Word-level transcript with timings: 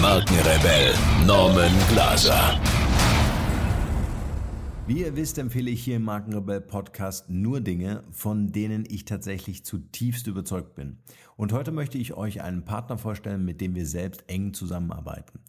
Markenrebell 0.00 0.94
Norman 1.26 1.72
Glaser. 1.90 2.58
Wie 4.86 5.00
ihr 5.00 5.14
wisst, 5.14 5.36
empfehle 5.36 5.70
ich 5.70 5.84
hier 5.84 5.96
im 5.96 6.04
Markenrebell 6.04 6.62
Podcast 6.62 7.28
nur 7.28 7.60
Dinge, 7.60 8.02
von 8.10 8.50
denen 8.50 8.86
ich 8.88 9.04
tatsächlich 9.04 9.62
zutiefst 9.66 10.26
überzeugt 10.26 10.74
bin. 10.74 11.00
Und 11.36 11.52
heute 11.52 11.70
möchte 11.70 11.98
ich 11.98 12.14
euch 12.14 12.40
einen 12.40 12.64
Partner 12.64 12.96
vorstellen, 12.96 13.44
mit 13.44 13.60
dem 13.60 13.74
wir 13.74 13.84
selbst 13.84 14.24
eng 14.28 14.54
zusammenarbeiten. 14.54 15.40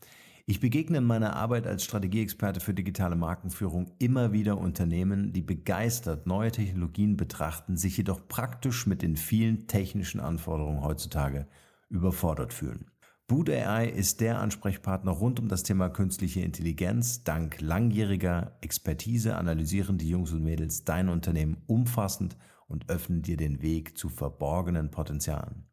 Ich 0.45 0.59
begegne 0.59 0.97
in 0.97 1.05
meiner 1.05 1.37
Arbeit 1.37 1.65
als 1.65 1.85
Strategieexperte 1.85 2.59
für 2.59 2.73
digitale 2.73 3.15
Markenführung 3.15 3.93
immer 3.99 4.33
wieder 4.33 4.57
Unternehmen, 4.57 5.31
die 5.31 5.43
begeistert 5.43 6.27
neue 6.27 6.51
Technologien 6.51 7.15
betrachten, 7.15 7.77
sich 7.77 7.95
jedoch 7.95 8.27
praktisch 8.27 8.85
mit 8.85 9.01
den 9.01 9.15
vielen 9.15 9.67
technischen 9.67 10.19
Anforderungen 10.19 10.83
heutzutage 10.83 11.47
überfordert 11.89 12.51
fühlen. 12.51 12.91
Boot 13.31 13.49
AI 13.49 13.87
ist 13.87 14.19
der 14.19 14.41
Ansprechpartner 14.41 15.11
rund 15.13 15.39
um 15.39 15.47
das 15.47 15.63
Thema 15.63 15.87
künstliche 15.87 16.41
Intelligenz. 16.41 17.23
Dank 17.23 17.61
langjähriger 17.61 18.57
Expertise 18.59 19.37
analysieren 19.37 19.97
die 19.97 20.09
Jungs 20.09 20.33
und 20.33 20.43
Mädels 20.43 20.83
dein 20.83 21.07
Unternehmen 21.07 21.55
umfassend 21.65 22.35
und 22.67 22.89
öffnen 22.89 23.21
dir 23.21 23.37
den 23.37 23.61
Weg 23.61 23.97
zu 23.97 24.09
verborgenen 24.09 24.91
Potenzialen. 24.91 25.63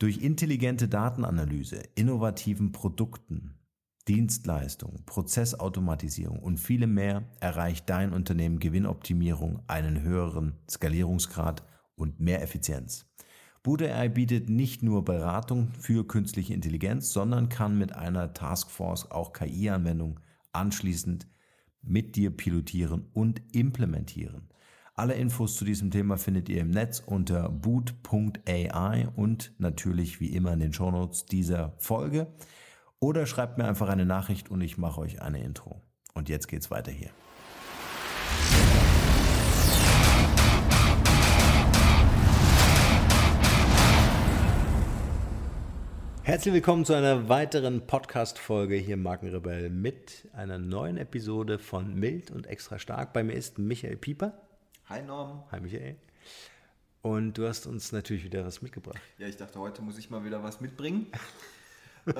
Durch 0.00 0.18
intelligente 0.24 0.88
Datenanalyse, 0.88 1.84
innovativen 1.94 2.72
Produkten, 2.72 3.60
Dienstleistungen, 4.08 5.04
Prozessautomatisierung 5.06 6.40
und 6.40 6.58
viele 6.58 6.88
mehr 6.88 7.22
erreicht 7.38 7.88
dein 7.90 8.12
Unternehmen 8.12 8.58
Gewinnoptimierung, 8.58 9.62
einen 9.68 10.02
höheren 10.02 10.54
Skalierungsgrad 10.68 11.62
und 11.94 12.18
mehr 12.18 12.42
Effizienz. 12.42 13.06
BootAI 13.62 14.08
bietet 14.08 14.48
nicht 14.48 14.82
nur 14.82 15.04
Beratung 15.04 15.70
für 15.78 16.04
künstliche 16.04 16.52
Intelligenz, 16.52 17.12
sondern 17.12 17.48
kann 17.48 17.78
mit 17.78 17.94
einer 17.94 18.34
Taskforce 18.34 19.10
auch 19.12 19.32
KI-Anwendungen 19.32 20.18
anschließend 20.52 21.28
mit 21.80 22.16
dir 22.16 22.36
pilotieren 22.36 23.06
und 23.12 23.40
implementieren. 23.54 24.48
Alle 24.94 25.14
Infos 25.14 25.54
zu 25.54 25.64
diesem 25.64 25.92
Thema 25.92 26.16
findet 26.16 26.48
ihr 26.48 26.60
im 26.60 26.70
Netz 26.70 27.00
unter 27.04 27.48
boot.ai 27.48 29.08
und 29.14 29.54
natürlich 29.58 30.20
wie 30.20 30.34
immer 30.34 30.52
in 30.52 30.60
den 30.60 30.72
Shownotes 30.72 31.26
dieser 31.26 31.74
Folge. 31.78 32.34
Oder 32.98 33.26
schreibt 33.26 33.58
mir 33.58 33.64
einfach 33.64 33.88
eine 33.88 34.06
Nachricht 34.06 34.50
und 34.50 34.60
ich 34.60 34.76
mache 34.76 35.00
euch 35.00 35.22
eine 35.22 35.42
Intro. 35.42 35.80
Und 36.14 36.28
jetzt 36.28 36.48
geht's 36.48 36.70
weiter 36.70 36.92
hier. 36.92 37.10
Herzlich 46.24 46.54
willkommen 46.54 46.84
zu 46.84 46.94
einer 46.94 47.28
weiteren 47.28 47.84
Podcast-Folge 47.84 48.76
hier 48.76 48.94
im 48.94 49.02
Markenrebell 49.02 49.70
mit 49.70 50.28
einer 50.32 50.56
neuen 50.56 50.96
Episode 50.96 51.58
von 51.58 51.96
Mild 51.96 52.30
und 52.30 52.46
Extra 52.46 52.78
Stark. 52.78 53.12
Bei 53.12 53.24
mir 53.24 53.32
ist 53.32 53.58
Michael 53.58 53.96
Pieper. 53.96 54.32
Hi 54.88 55.02
Norm. 55.02 55.42
Hi 55.50 55.60
Michael. 55.60 55.96
Und 57.02 57.36
du 57.36 57.48
hast 57.48 57.66
uns 57.66 57.90
natürlich 57.90 58.22
wieder 58.22 58.44
was 58.44 58.62
mitgebracht. 58.62 59.00
Ja, 59.18 59.26
ich 59.26 59.36
dachte, 59.36 59.58
heute 59.58 59.82
muss 59.82 59.98
ich 59.98 60.10
mal 60.10 60.24
wieder 60.24 60.44
was 60.44 60.60
mitbringen. 60.60 61.08
äh, 62.06 62.12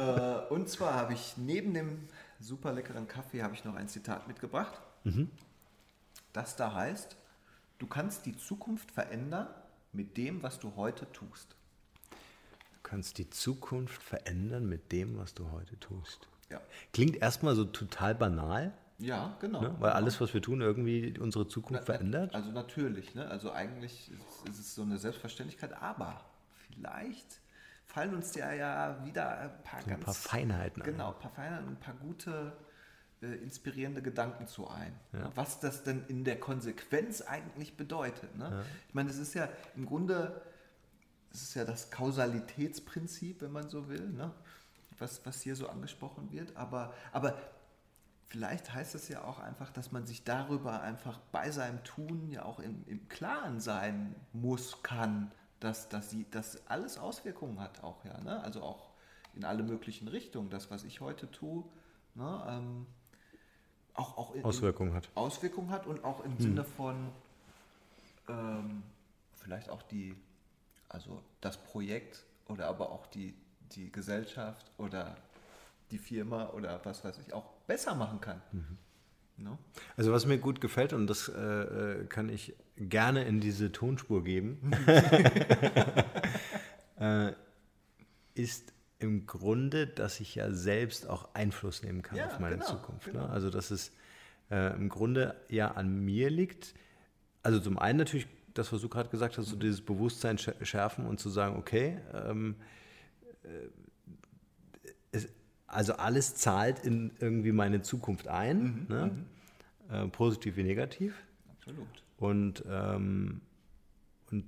und 0.51 0.69
zwar 0.69 0.95
habe 0.95 1.13
ich 1.13 1.37
neben 1.37 1.73
dem 1.73 2.09
super 2.41 2.73
leckeren 2.73 3.07
Kaffee 3.07 3.41
habe 3.41 3.55
ich 3.55 3.65
noch 3.65 3.77
ein 3.77 3.87
Zitat 3.87 4.27
mitgebracht. 4.27 4.81
Mhm. 5.05 5.31
Das 6.33 6.57
da 6.57 6.75
heißt, 6.75 7.17
du 7.79 7.87
kannst 7.87 8.27
die 8.27 8.37
Zukunft 8.37 8.91
verändern 8.91 9.47
mit 9.93 10.17
dem, 10.17 10.43
was 10.43 10.59
du 10.59 10.75
heute 10.75 11.11
tust. 11.13 11.55
Du 12.93 12.97
kannst 12.97 13.17
die 13.17 13.31
Zukunft 13.31 14.03
verändern 14.03 14.69
mit 14.69 14.93
dem, 14.93 15.17
was 15.17 15.33
du 15.33 15.51
heute 15.51 15.81
tust. 15.81 16.29
Ja. 16.51 16.61
Klingt 16.93 17.17
erstmal 17.17 17.55
so 17.55 17.65
total 17.65 18.15
banal. 18.15 18.75
Ja, 18.99 19.35
genau. 19.41 19.63
Ne? 19.63 19.75
Weil 19.79 19.93
alles, 19.93 20.21
was 20.21 20.35
wir 20.35 20.43
tun, 20.43 20.61
irgendwie 20.61 21.19
unsere 21.19 21.49
Zukunft 21.49 21.85
na, 21.89 21.95
verändert. 21.95 22.35
Also 22.35 22.51
natürlich. 22.51 23.15
Ne? 23.15 23.27
Also 23.27 23.51
eigentlich 23.51 24.11
ist 24.47 24.59
es 24.59 24.75
so 24.75 24.83
eine 24.83 24.99
Selbstverständlichkeit, 24.99 25.73
aber 25.73 26.21
vielleicht 26.67 27.41
fallen 27.87 28.15
uns 28.15 28.35
ja, 28.35 28.53
ja 28.53 29.03
wieder 29.07 29.39
ein 29.39 29.63
paar, 29.65 29.81
so 29.81 29.91
ein 29.91 29.99
paar 29.99 30.13
Feinheiten 30.13 30.83
Genau, 30.83 31.15
ein 31.15 31.19
paar 31.19 31.31
Feinheiten, 31.31 31.69
ein 31.69 31.81
paar 31.81 31.95
gute, 31.95 32.53
äh, 33.23 33.37
inspirierende 33.37 34.03
Gedanken 34.03 34.47
zu 34.47 34.69
ein. 34.69 34.93
Ja. 35.15 35.33
Was 35.35 35.61
das 35.61 35.83
denn 35.83 36.05
in 36.09 36.25
der 36.25 36.39
Konsequenz 36.39 37.23
eigentlich 37.23 37.75
bedeutet. 37.75 38.37
Ne? 38.37 38.51
Ja. 38.51 38.65
Ich 38.89 38.95
meine, 38.95 39.09
es 39.09 39.17
ist 39.17 39.33
ja 39.33 39.49
im 39.77 39.87
Grunde, 39.87 40.43
es 41.33 41.43
ist 41.43 41.55
ja 41.55 41.65
das 41.65 41.91
Kausalitätsprinzip, 41.91 43.41
wenn 43.41 43.53
man 43.53 43.69
so 43.69 43.89
will, 43.89 44.09
ne? 44.11 44.33
was, 44.99 45.25
was 45.25 45.43
hier 45.43 45.57
so 45.57 45.69
angesprochen 45.69 46.31
wird. 46.31 46.57
Aber, 46.57 46.93
aber 47.13 47.37
vielleicht 48.27 48.73
heißt 48.73 48.95
es 48.95 49.09
ja 49.09 49.25
auch 49.25 49.39
einfach, 49.39 49.71
dass 49.73 49.93
man 49.93 50.07
sich 50.07 50.25
darüber 50.25 50.83
einfach 50.83 51.19
bei 51.33 51.51
seinem 51.51 51.83
Tun 51.85 52.31
ja 52.31 52.45
auch 52.45 52.61
im, 52.61 52.85
im 52.87 53.09
Klaren 53.09 53.61
sein 53.61 54.15
muss, 54.33 54.83
kann 54.83 55.31
dass, 55.63 55.89
dass 55.89 56.11
sie 56.11 56.27
das 56.31 56.67
alles 56.67 56.99
Auswirkungen 56.99 57.61
hat 57.61 57.83
auch, 57.85 58.05
ja. 58.05 58.21
Ne? 58.21 58.43
Also 58.43 58.63
auch 58.63 58.91
in 59.35 59.45
alle 59.45 59.63
möglichen 59.63 60.09
Richtungen. 60.09 60.51
Das, 60.51 60.71
was 60.71 60.85
ich 60.85 61.01
heute 61.01 61.31
tue, 61.31 61.65
ne? 62.15 62.45
ähm, 62.49 62.87
auch, 63.95 64.17
auch 64.17 64.35
in, 64.35 64.45
Auswirkungen 64.45 64.93
hat. 64.93 65.09
Auswirkungen 65.15 65.71
hat 65.71 65.87
und 65.87 66.05
auch 66.05 66.25
im 66.25 66.33
hm. 66.33 66.41
Sinne 66.41 66.65
von 66.65 67.11
ähm, 68.29 68.83
vielleicht 69.35 69.71
auch 69.71 69.83
die, 69.83 70.17
also 70.93 71.23
das 71.41 71.57
Projekt 71.57 72.25
oder 72.47 72.69
aber 72.69 72.91
auch 72.91 73.07
die, 73.07 73.35
die 73.75 73.91
Gesellschaft 73.91 74.71
oder 74.79 75.17
die 75.91 75.99
Firma 75.99 76.51
oder 76.51 76.81
was 76.85 77.05
weiß 77.05 77.19
ich 77.19 77.33
auch 77.33 77.51
besser 77.67 77.95
machen 77.95 78.21
kann. 78.21 78.41
Mhm. 78.53 78.79
No? 79.39 79.59
Also 79.97 80.13
was 80.13 80.27
mir 80.27 80.39
gut 80.39 80.61
gefällt 80.61 80.93
und 80.93 81.07
das 81.07 81.29
äh, 81.29 81.41
äh 81.41 82.07
kann 82.07 82.29
ich 82.29 82.55
gerne 82.77 83.25
in 83.25 83.41
diese 83.41 83.73
Tonspur 83.73 84.23
geben, 84.23 84.73
äh, 87.01 87.33
ist 88.35 88.73
im 88.99 89.27
Grunde, 89.27 89.87
dass 89.87 90.21
ich 90.21 90.35
ja 90.35 90.53
selbst 90.53 91.09
auch 91.09 91.35
Einfluss 91.35 91.83
nehmen 91.83 92.03
kann 92.03 92.19
ja, 92.19 92.27
auf 92.27 92.39
meine 92.39 92.57
genau, 92.57 92.69
Zukunft. 92.69 93.07
Ne? 93.09 93.13
Genau. 93.15 93.27
Ne? 93.27 93.33
Also 93.33 93.51
dass 93.51 93.71
es 93.71 93.91
äh, 94.51 94.75
im 94.75 94.89
Grunde 94.89 95.35
ja 95.49 95.73
an 95.73 96.05
mir 96.05 96.31
liegt. 96.31 96.75
Also 97.43 97.59
zum 97.59 97.79
einen 97.79 97.99
natürlich 97.99 98.29
das, 98.55 98.73
was 98.73 98.81
du 98.81 98.89
gerade 98.89 99.09
gesagt 99.09 99.39
hast, 99.39 99.47
so 99.47 99.57
dieses 99.57 99.81
Bewusstsein 99.81 100.39
schärfen 100.39 101.07
und 101.07 101.19
zu 101.21 101.29
sagen, 101.29 101.57
okay, 101.57 101.99
ähm, 102.13 102.57
äh, 103.45 103.49
es, 105.13 105.29
also 105.67 105.95
alles 105.95 106.35
zahlt 106.35 106.81
in 106.85 107.13
irgendwie 107.21 107.53
meine 107.53 107.83
Zukunft 107.83 108.29
ein, 108.29 108.63
mhm, 108.63 108.87
ne? 108.89 109.07
Mhm. 109.07 109.95
Äh, 109.95 110.09
positiv 110.09 110.57
wie 110.57 110.63
negativ. 110.63 111.15
Absolut. 111.51 111.87
Und, 112.17 112.65
ähm, 112.69 113.41
und 114.31 114.45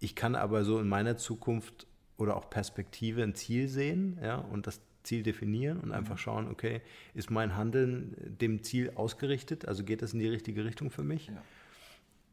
ich 0.00 0.14
kann 0.14 0.34
aber 0.34 0.64
so 0.64 0.78
in 0.80 0.88
meiner 0.88 1.16
Zukunft 1.16 1.86
oder 2.16 2.36
auch 2.36 2.50
Perspektive 2.50 3.22
ein 3.22 3.34
Ziel 3.34 3.68
sehen 3.68 4.18
ja, 4.22 4.36
und 4.36 4.66
das 4.66 4.80
Ziel 5.04 5.22
definieren 5.22 5.78
und 5.78 5.88
mhm. 5.88 5.94
einfach 5.94 6.18
schauen, 6.18 6.48
okay, 6.50 6.82
ist 7.14 7.30
mein 7.30 7.56
Handeln 7.56 8.14
dem 8.40 8.62
Ziel 8.62 8.92
ausgerichtet? 8.94 9.66
Also 9.66 9.84
geht 9.84 10.02
das 10.02 10.12
in 10.12 10.18
die 10.18 10.28
richtige 10.28 10.64
Richtung 10.64 10.90
für 10.90 11.04
mich? 11.04 11.28
Ja. 11.28 11.42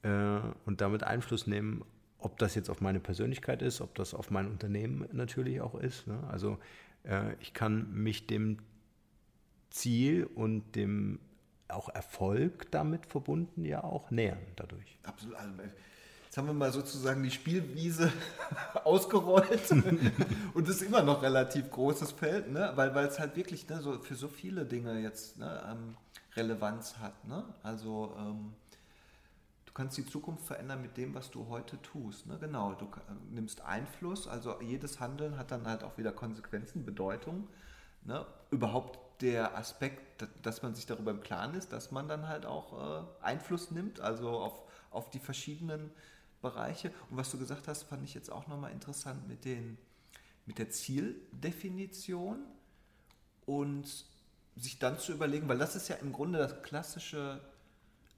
Äh, 0.06 0.40
und 0.66 0.82
damit 0.82 1.04
Einfluss 1.04 1.48
nehmen, 1.48 1.84
ob 2.20 2.38
das 2.38 2.54
jetzt 2.54 2.70
auf 2.70 2.80
meine 2.80 3.00
Persönlichkeit 3.00 3.62
ist, 3.62 3.82
ob 3.82 3.96
das 3.96 4.14
auf 4.14 4.30
mein 4.30 4.48
Unternehmen 4.48 5.08
natürlich 5.12 5.62
auch 5.62 5.76
ist. 5.76 6.06
Ne? 6.06 6.20
Also 6.30 6.60
äh, 7.04 7.34
ich 7.40 7.54
kann 7.54 7.92
mich 7.92 8.28
dem 8.28 8.60
Ziel 9.72 10.26
und 10.36 10.76
dem 10.76 11.20
auch 11.68 11.90
Erfolg 11.90 12.70
damit 12.72 13.08
verbunden 13.08 13.66
ja 13.66 13.84
auch 13.84 14.12
nähern 14.12 14.40
dadurch. 14.56 15.00
Absolut. 15.04 15.36
Also, 15.38 15.54
jetzt 16.26 16.38
haben 16.38 16.48
wir 16.48 16.54
mal 16.54 16.72
sozusagen 16.72 17.24
die 17.24 17.32
Spielwiese 17.32 18.12
ausgerollt 18.84 19.72
und 20.54 20.70
es 20.70 20.76
ist 20.76 20.82
immer 20.84 21.02
noch 21.02 21.24
relativ 21.24 21.72
großes 21.72 22.12
Feld, 22.12 22.52
ne? 22.52 22.72
weil, 22.76 22.94
weil 22.94 23.08
es 23.08 23.20
halt 23.20 23.36
wirklich 23.36 23.68
ne, 23.68 23.82
so 23.82 24.00
für 24.00 24.16
so 24.16 24.28
viele 24.28 24.66
Dinge 24.66 25.02
jetzt 25.02 25.40
ne, 25.40 25.64
ähm, 25.68 25.98
Relevanz 26.36 26.98
hat. 27.00 27.28
Ne? 27.28 27.44
Also 27.64 28.16
ähm, 28.20 28.54
kannst 29.76 29.98
die 29.98 30.06
Zukunft 30.06 30.46
verändern 30.46 30.82
mit 30.82 30.98
dem, 30.98 31.14
was 31.14 31.30
du 31.30 31.48
heute 31.50 31.80
tust. 31.82 32.26
Ne? 32.26 32.38
Genau, 32.40 32.74
du 32.74 32.90
nimmst 33.30 33.62
Einfluss, 33.62 34.28
also 34.28 34.60
jedes 34.62 35.00
Handeln 35.00 35.38
hat 35.38 35.52
dann 35.52 35.68
halt 35.68 35.84
auch 35.84 35.98
wieder 35.98 36.12
Konsequenzen, 36.12 36.86
Bedeutung. 36.86 37.48
Ne? 38.06 38.26
Überhaupt 38.50 39.22
der 39.22 39.58
Aspekt, 39.58 40.28
dass 40.42 40.62
man 40.64 40.76
sich 40.76 40.86
darüber 40.86 41.12
im 41.12 41.22
Klaren 41.22 41.54
ist, 41.56 41.72
dass 41.72 41.92
man 41.92 42.08
dann 42.08 42.28
halt 42.28 42.46
auch 42.46 43.04
äh, 43.04 43.24
Einfluss 43.24 43.70
nimmt, 43.70 44.00
also 44.00 44.30
auf, 44.30 44.64
auf 44.92 45.10
die 45.10 45.20
verschiedenen 45.20 45.92
Bereiche. 46.42 46.92
Und 47.10 47.18
was 47.18 47.32
du 47.32 47.38
gesagt 47.38 47.68
hast, 47.68 47.84
fand 47.84 48.04
ich 48.04 48.14
jetzt 48.14 48.32
auch 48.32 48.48
nochmal 48.48 48.72
interessant 48.72 49.28
mit, 49.28 49.46
den, 49.46 49.78
mit 50.46 50.58
der 50.58 50.70
Zieldefinition 50.70 52.40
und 53.46 54.06
sich 54.56 54.80
dann 54.80 55.00
zu 55.00 55.12
überlegen, 55.12 55.50
weil 55.50 55.58
das 55.58 55.76
ist 55.76 55.90
ja 55.90 55.96
im 55.98 56.14
Grunde 56.14 56.40
das 56.40 56.62
klassische, 56.64 57.42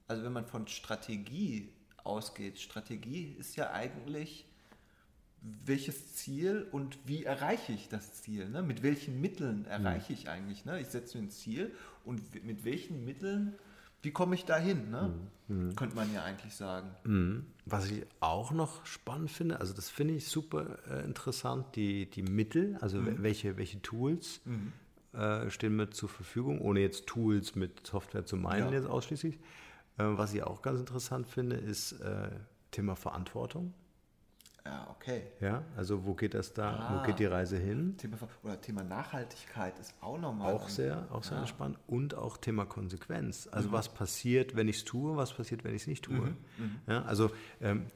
also 0.08 0.24
wenn 0.24 0.32
man 0.32 0.46
von 0.46 0.66
Strategie 0.66 1.68
ausgeht, 2.02 2.58
Strategie 2.58 3.36
ist 3.38 3.56
ja 3.56 3.70
eigentlich 3.72 4.46
welches 5.40 6.14
Ziel 6.14 6.66
und 6.72 6.98
wie 7.06 7.24
erreiche 7.24 7.72
ich 7.72 7.88
das 7.88 8.22
Ziel? 8.22 8.48
Ne? 8.48 8.62
Mit 8.62 8.82
welchen 8.82 9.20
Mitteln 9.20 9.66
erreiche 9.66 10.12
ich 10.12 10.28
eigentlich? 10.28 10.64
Ne? 10.64 10.80
Ich 10.80 10.88
setze 10.88 11.18
mir 11.18 11.24
ein 11.24 11.30
Ziel 11.30 11.72
und 12.04 12.44
mit 12.44 12.64
welchen 12.64 13.04
Mitteln, 13.04 13.54
wie 14.02 14.10
komme 14.10 14.34
ich 14.34 14.44
dahin? 14.44 14.90
Ne? 14.90 15.14
Mhm. 15.48 15.76
Könnte 15.76 15.94
man 15.94 16.12
ja 16.12 16.24
eigentlich 16.24 16.54
sagen. 16.54 16.90
Mhm. 17.04 17.46
Was 17.66 17.90
ich 17.90 18.04
auch 18.20 18.50
noch 18.50 18.84
spannend 18.84 19.30
finde, 19.30 19.60
also 19.60 19.74
das 19.74 19.90
finde 19.90 20.14
ich 20.14 20.26
super 20.26 20.78
äh, 20.90 21.04
interessant, 21.04 21.76
die, 21.76 22.06
die 22.06 22.22
Mittel, 22.22 22.76
also 22.80 22.98
mhm. 22.98 23.22
welche, 23.22 23.56
welche 23.56 23.80
Tools 23.80 24.40
mhm. 24.44 24.72
äh, 25.12 25.50
stehen 25.50 25.76
mir 25.76 25.90
zur 25.90 26.08
Verfügung, 26.08 26.60
ohne 26.60 26.80
jetzt 26.80 27.06
Tools 27.06 27.54
mit 27.54 27.86
Software 27.86 28.24
zu 28.24 28.36
meinen 28.36 28.72
ja. 28.72 28.78
jetzt 28.80 28.88
ausschließlich. 28.88 29.38
Äh, 29.98 30.04
was 30.16 30.32
ich 30.32 30.42
auch 30.42 30.62
ganz 30.62 30.80
interessant 30.80 31.26
finde, 31.26 31.56
ist 31.56 31.92
äh, 31.92 32.30
Thema 32.70 32.96
Verantwortung. 32.96 33.74
Ja, 34.64 34.86
okay. 34.90 35.22
Ja, 35.40 35.62
also 35.76 36.04
wo 36.04 36.14
geht 36.14 36.34
das 36.34 36.52
da, 36.52 36.74
ah, 36.74 36.98
wo 37.00 37.06
geht 37.06 37.18
die 37.18 37.24
Reise 37.24 37.56
hin? 37.56 37.96
Thema, 37.96 38.18
oder 38.42 38.60
Thema 38.60 38.84
Nachhaltigkeit 38.84 39.78
ist 39.78 39.94
auch 40.02 40.18
nochmal. 40.18 40.52
Auch 40.52 40.68
sehr, 40.68 41.08
auch 41.10 41.24
sehr 41.24 41.38
ja. 41.38 41.46
spannend. 41.46 41.78
Und 41.86 42.14
auch 42.14 42.36
Thema 42.36 42.66
Konsequenz. 42.66 43.48
Also 43.50 43.68
mhm. 43.68 43.72
was 43.72 43.88
passiert, 43.88 44.56
wenn 44.56 44.68
ich 44.68 44.76
es 44.76 44.84
tue, 44.84 45.16
was 45.16 45.32
passiert, 45.32 45.64
wenn 45.64 45.74
ich 45.74 45.82
es 45.82 45.88
nicht 45.88 46.04
tue. 46.04 46.16
Mhm. 46.16 46.36
Mhm. 46.58 46.80
Ja, 46.86 47.02
also 47.04 47.30
ähm, 47.62 47.86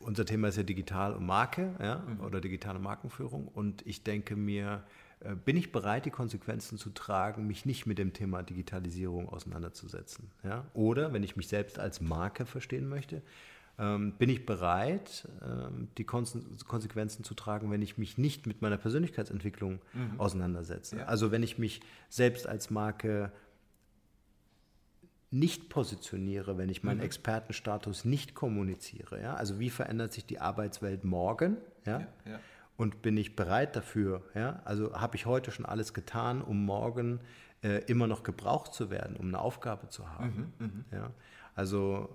unser 0.00 0.26
Thema 0.26 0.48
ist 0.48 0.56
ja 0.56 0.64
Digital 0.64 1.14
und 1.14 1.24
Marke 1.24 1.74
ja, 1.80 2.00
mhm. 2.06 2.20
oder 2.20 2.42
digitale 2.42 2.78
Markenführung. 2.78 3.48
Und 3.48 3.86
ich 3.86 4.02
denke 4.02 4.36
mir, 4.36 4.82
bin 5.44 5.56
ich 5.56 5.72
bereit, 5.72 6.04
die 6.04 6.10
Konsequenzen 6.10 6.78
zu 6.78 6.90
tragen, 6.90 7.46
mich 7.46 7.64
nicht 7.64 7.86
mit 7.86 7.98
dem 7.98 8.12
Thema 8.12 8.42
Digitalisierung 8.42 9.28
auseinanderzusetzen? 9.28 10.30
Ja? 10.42 10.64
Oder 10.74 11.12
wenn 11.12 11.22
ich 11.22 11.36
mich 11.36 11.48
selbst 11.48 11.78
als 11.78 12.00
Marke 12.00 12.46
verstehen 12.46 12.88
möchte, 12.88 13.22
ähm, 13.78 14.12
bin 14.18 14.28
ich 14.28 14.46
bereit, 14.46 15.28
ähm, 15.42 15.88
die 15.98 16.04
Konsequenzen 16.04 17.24
zu 17.24 17.34
tragen, 17.34 17.70
wenn 17.70 17.82
ich 17.82 17.98
mich 17.98 18.18
nicht 18.18 18.46
mit 18.46 18.62
meiner 18.62 18.76
Persönlichkeitsentwicklung 18.76 19.80
mhm. 19.92 20.20
auseinandersetze. 20.20 20.98
Ja. 20.98 21.04
Also 21.06 21.32
wenn 21.32 21.42
ich 21.42 21.58
mich 21.58 21.80
selbst 22.08 22.46
als 22.46 22.70
Marke 22.70 23.32
nicht 25.30 25.68
positioniere, 25.68 26.56
wenn 26.56 26.68
ich 26.68 26.84
meinen 26.84 26.98
mhm. 26.98 27.04
Expertenstatus 27.04 28.04
nicht 28.04 28.34
kommuniziere. 28.34 29.20
Ja? 29.20 29.34
Also 29.34 29.58
wie 29.58 29.70
verändert 29.70 30.12
sich 30.12 30.24
die 30.24 30.38
Arbeitswelt 30.38 31.02
morgen? 31.02 31.56
Ja, 31.84 32.06
ja. 32.24 32.38
Und 32.76 33.02
bin 33.02 33.16
ich 33.16 33.36
bereit 33.36 33.76
dafür? 33.76 34.22
Ja? 34.34 34.60
Also 34.64 34.94
habe 34.94 35.16
ich 35.16 35.26
heute 35.26 35.50
schon 35.50 35.64
alles 35.64 35.94
getan, 35.94 36.42
um 36.42 36.64
morgen 36.64 37.20
äh, 37.62 37.84
immer 37.84 38.06
noch 38.06 38.22
gebraucht 38.22 38.74
zu 38.74 38.90
werden, 38.90 39.16
um 39.16 39.28
eine 39.28 39.38
Aufgabe 39.38 39.88
zu 39.88 40.10
haben? 40.10 40.52
Mhm, 40.58 40.66
mhm. 40.66 40.84
ja? 40.90 41.10
Also 41.54 42.08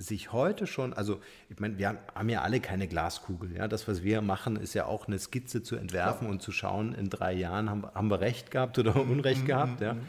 sich 0.00 0.32
heute 0.32 0.66
schon, 0.66 0.94
also 0.94 1.20
ich 1.50 1.60
meine, 1.60 1.76
wir 1.76 1.98
haben 2.14 2.28
ja 2.28 2.40
alle 2.40 2.60
keine 2.60 2.88
Glaskugel. 2.88 3.54
Ja? 3.54 3.68
Das, 3.68 3.86
was 3.86 4.02
wir 4.02 4.22
machen, 4.22 4.56
ist 4.56 4.74
ja 4.74 4.86
auch 4.86 5.06
eine 5.06 5.18
Skizze 5.18 5.62
zu 5.62 5.76
entwerfen 5.76 6.20
Klar. 6.20 6.30
und 6.30 6.42
zu 6.42 6.52
schauen, 6.52 6.94
in 6.94 7.10
drei 7.10 7.34
Jahren 7.34 7.68
haben, 7.68 7.84
haben 7.86 8.08
wir 8.08 8.20
Recht 8.20 8.50
gehabt 8.50 8.78
oder 8.78 8.96
Unrecht 8.96 9.42
mhm, 9.42 9.46
gehabt. 9.46 9.80
Ja? 9.80 9.94
Mhm. 9.94 10.00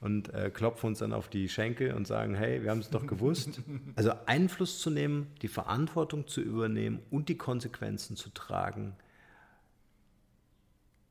Und 0.00 0.34
äh, 0.34 0.50
klopfen 0.50 0.88
uns 0.88 0.98
dann 0.98 1.12
auf 1.12 1.28
die 1.28 1.48
Schenkel 1.48 1.94
und 1.94 2.06
sagen, 2.06 2.34
hey, 2.34 2.62
wir 2.62 2.70
haben 2.70 2.80
es 2.80 2.90
doch 2.90 3.06
gewusst. 3.06 3.60
Also 3.96 4.12
Einfluss 4.26 4.80
zu 4.80 4.90
nehmen, 4.90 5.28
die 5.40 5.48
Verantwortung 5.48 6.26
zu 6.26 6.40
übernehmen 6.40 7.00
und 7.10 7.28
die 7.28 7.38
Konsequenzen 7.38 8.16
zu 8.16 8.28
tragen, 8.30 8.94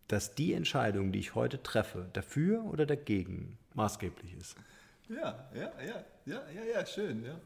dass 0.08 0.36
die 0.36 0.54
Entscheidung, 0.54 1.12
die 1.12 1.20
ich 1.20 1.36
heute 1.36 1.62
treffe, 1.64 2.10
dafür 2.14 2.64
oder 2.66 2.86
dagegen 2.86 3.58
maßgeblich 3.74 4.36
ist. 4.36 4.56
Ja, 5.10 5.50
ja, 5.54 5.72
ja, 5.82 6.04
ja, 6.26 6.42
ja, 6.52 6.64
ja, 6.74 6.86
schön, 6.86 7.24
ja. 7.24 7.40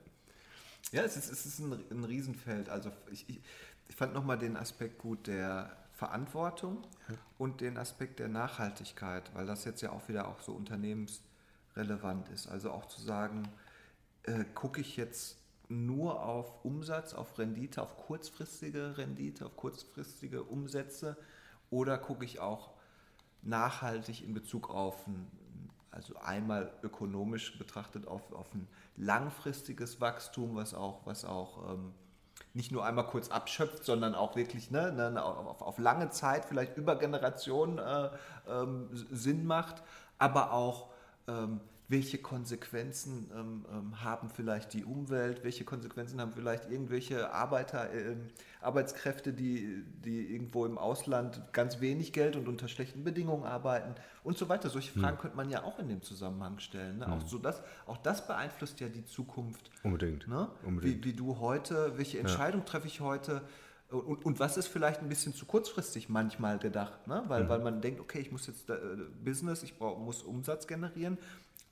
Ja, 0.92 1.04
es 1.04 1.18
ist, 1.18 1.32
es 1.32 1.46
ist 1.46 1.60
ein, 1.60 1.84
ein 1.92 2.04
Riesenfeld. 2.04 2.70
Also 2.70 2.92
ich, 3.12 3.28
ich, 3.30 3.42
ich 3.90 3.96
fand 3.96 4.14
nochmal 4.14 4.38
den 4.38 4.56
Aspekt 4.56 5.00
gut 5.00 5.28
der 5.28 5.76
Verantwortung 5.94 6.84
ja. 7.10 7.16
und 7.38 7.62
den 7.62 7.78
Aspekt 7.78 8.20
der 8.20 8.28
Nachhaltigkeit, 8.28 9.34
weil 9.34 9.46
das 9.46 9.66
jetzt 9.66 9.82
ja 9.82 9.92
auch 9.92 10.08
wieder 10.08 10.28
auch 10.28 10.40
so 10.42 10.54
unternehmensrelevant 10.54 12.30
ist. 12.30 12.48
Also 12.48 12.72
auch 12.72 12.86
zu 12.86 13.02
sagen, 13.02 13.44
äh, 14.24 14.46
gucke 14.54 14.80
ich 14.82 14.96
jetzt 14.96 15.38
nur 15.70 16.24
auf 16.24 16.64
Umsatz, 16.64 17.14
auf 17.14 17.38
Rendite, 17.38 17.82
auf 17.82 17.98
kurzfristige 17.98 18.98
Rendite, 18.98 19.46
auf 19.46 19.58
kurzfristige 19.58 20.44
Umsätze 20.44 21.18
oder 21.70 21.98
gucke 21.98 22.26
ich 22.26 22.40
auch 22.40 22.72
nachhaltig 23.42 24.24
in 24.24 24.34
Bezug 24.34 24.70
auf 24.70 25.08
ein 25.08 25.32
also 25.98 26.16
einmal 26.18 26.72
ökonomisch 26.84 27.58
betrachtet 27.58 28.08
auf, 28.08 28.32
auf 28.32 28.54
ein 28.54 28.68
langfristiges 28.98 30.00
Wachstum, 30.00 30.56
was 30.56 30.76
auch, 30.76 31.06
was 31.06 31.26
auch 31.26 31.72
ähm, 31.72 31.94
nicht 32.54 32.72
nur 32.72 32.86
einmal 32.86 33.08
kurz 33.08 33.30
abschöpft, 33.30 33.84
sondern 33.84 34.14
auch 34.14 34.36
wirklich 34.36 34.70
ne, 34.70 34.92
ne, 34.92 35.24
auf, 35.24 35.62
auf, 35.62 35.80
lange 35.80 36.12
Zeit, 36.12 36.46
vielleicht 36.46 36.78
über 36.78 36.98
Generationen 36.98 37.80
äh, 37.80 38.10
ähm, 38.48 38.90
Sinn 39.12 39.48
macht, 39.48 39.82
aber 40.20 40.54
auch 40.54 40.92
ähm, 41.28 41.62
welche 41.90 42.18
Konsequenzen 42.18 43.32
ähm, 43.34 43.66
ähm, 43.72 44.04
haben 44.04 44.30
vielleicht 44.30 44.74
die 44.74 44.84
Umwelt, 44.84 45.46
welche 45.46 45.64
Konsequenzen 45.64 46.20
haben 46.20 46.34
vielleicht 46.34 46.70
irgendwelche 46.70 47.32
Arbeiter, 47.32 47.94
äh, 47.94 48.18
Arbeitskräfte, 48.60 49.32
die, 49.32 49.86
die 50.04 50.34
irgendwo 50.34 50.66
im 50.66 50.78
Ausland 50.78 51.42
ganz 51.54 51.80
wenig 51.80 52.12
Geld 52.12 52.36
und 52.36 52.50
unter 52.50 52.68
schlechten 52.68 53.06
Bedingungen 53.06 53.46
arbeiten 53.46 53.96
und 54.24 54.38
so 54.38 54.50
weiter. 54.50 54.70
Solche 54.70 54.92
Fragen 54.92 55.16
hm. 55.16 55.22
könnte 55.22 55.38
man 55.38 55.50
ja 55.50 55.64
auch 55.64 55.80
in 55.80 55.88
dem 55.88 56.02
Zusammenhang 56.02 56.60
stellen. 56.60 56.98
Ne? 56.98 57.06
Hm. 57.06 57.14
Auch, 57.14 57.22
so 57.22 57.38
das, 57.38 57.62
auch 57.86 57.98
das 57.98 58.28
beeinflusst 58.28 58.82
ja 58.82 58.90
die 58.90 59.06
Zukunft. 59.06 59.72
Unbedingt. 59.84 60.28
Ne? 60.28 60.50
Unbedingt. 60.66 61.06
Wie, 61.06 61.12
wie 61.12 61.14
du 61.14 61.40
heute, 61.40 61.94
welche 61.96 62.20
Entscheidung 62.20 62.62
ja. 62.62 62.66
treffe 62.66 62.88
ich 62.88 63.00
heute? 63.00 63.44
Und, 63.90 64.26
und, 64.26 64.40
was 64.42 64.58
ist 64.58 64.68
vielleicht 64.68 65.00
ein 65.00 65.08
bisschen 65.08 65.34
zu 65.34 65.46
kurzfristig 65.46 66.10
manchmal 66.10 66.60
gedacht, 66.60 67.08
ne? 67.08 67.24
weil, 67.28 67.46
mhm. 67.46 67.50
weil 67.50 67.60
man 67.60 67.80
denkt, 67.80 68.02
okay, 68.02 68.20
ich 68.20 68.34
muss 68.34 68.46
jetzt 68.48 68.70
äh, 68.70 68.76
Business, 69.24 69.64
ich 69.64 69.78
brauch, 69.78 69.98
muss 69.98 70.24
Umsatz 70.24 70.68
generieren 70.68 71.18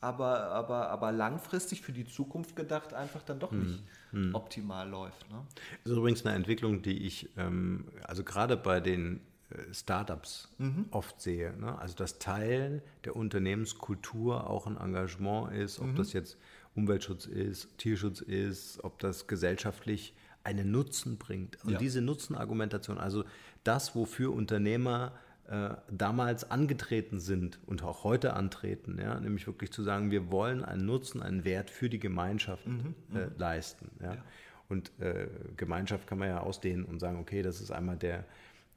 aber, 0.02 0.48
aber, 0.52 0.90
aber 0.90 1.12
langfristig 1.12 1.82
für 1.82 1.92
die 1.92 2.06
Zukunft 2.06 2.56
gedacht 2.56 2.94
einfach 2.94 3.24
dann 3.24 3.40
doch 3.40 3.52
nicht 3.52 3.84
hm. 4.12 4.36
optimal 4.36 4.88
läuft. 4.88 5.30
Ne? 5.32 5.42
Das 5.84 5.92
ist 5.92 5.98
übrigens 5.98 6.26
eine 6.26 6.36
Entwicklung, 6.36 6.82
die 6.82 7.06
ich, 7.06 7.30
ähm, 7.38 7.86
also 8.04 8.24
gerade 8.24 8.58
bei 8.58 8.80
den 8.80 9.22
äh, 9.50 9.74
Startups 9.74 10.50
mhm. 10.58 10.86
oft 10.92 11.22
sehe. 11.22 11.56
Ne? 11.58 11.78
Also 11.78 11.96
dass 11.96 12.20
Teil 12.20 12.84
der 13.04 13.16
Unternehmenskultur 13.16 14.50
auch 14.50 14.68
ein 14.68 14.78
Engagement 14.78 15.54
ist, 15.54 15.80
ob 15.80 15.88
mhm. 15.88 15.96
das 15.96 16.14
jetzt 16.14 16.38
Umweltschutz 16.76 17.26
ist, 17.26 17.78
Tierschutz 17.78 18.22
ist, 18.22 18.84
ob 18.84 19.00
das 19.00 19.28
gesellschaftlich 19.28 20.14
einen 20.44 20.72
Nutzen 20.72 21.18
bringt. 21.18 21.64
Und 21.64 21.72
ja. 21.72 21.78
diese 21.80 22.02
Nutzenargumentation, 22.02 22.98
also 22.98 23.24
das, 23.64 23.96
wofür 23.96 24.34
Unternehmer 24.34 25.14
äh, 25.48 25.76
damals 25.92 26.50
angetreten 26.50 27.20
sind 27.20 27.60
und 27.68 27.84
auch 27.84 28.04
heute 28.04 28.34
antreten, 28.34 28.98
ja, 29.00 29.20
nämlich 29.20 29.46
wirklich 29.46 29.72
zu 29.72 29.84
sagen, 29.84 30.10
wir 30.10 30.32
wollen 30.32 30.64
einen 30.64 30.86
Nutzen, 30.86 31.22
einen 31.22 31.46
Wert 31.46 31.70
für 31.70 31.90
die 31.90 32.00
Gemeinschaft 32.00 32.66
mhm, 32.66 32.96
äh, 33.14 33.26
mhm. 33.26 33.32
leisten. 33.38 33.92
Ja. 34.02 34.16
ja. 34.16 34.24
Und 34.70 34.92
äh, 35.00 35.28
Gemeinschaft 35.56 36.08
kann 36.08 36.18
man 36.18 36.30
ja 36.30 36.40
ausdehnen 36.40 36.86
und 36.86 37.00
sagen, 37.00 37.20
okay, 37.20 37.44
das 37.44 37.62
ist 37.62 37.70
einmal 37.70 37.96
der, 37.96 38.26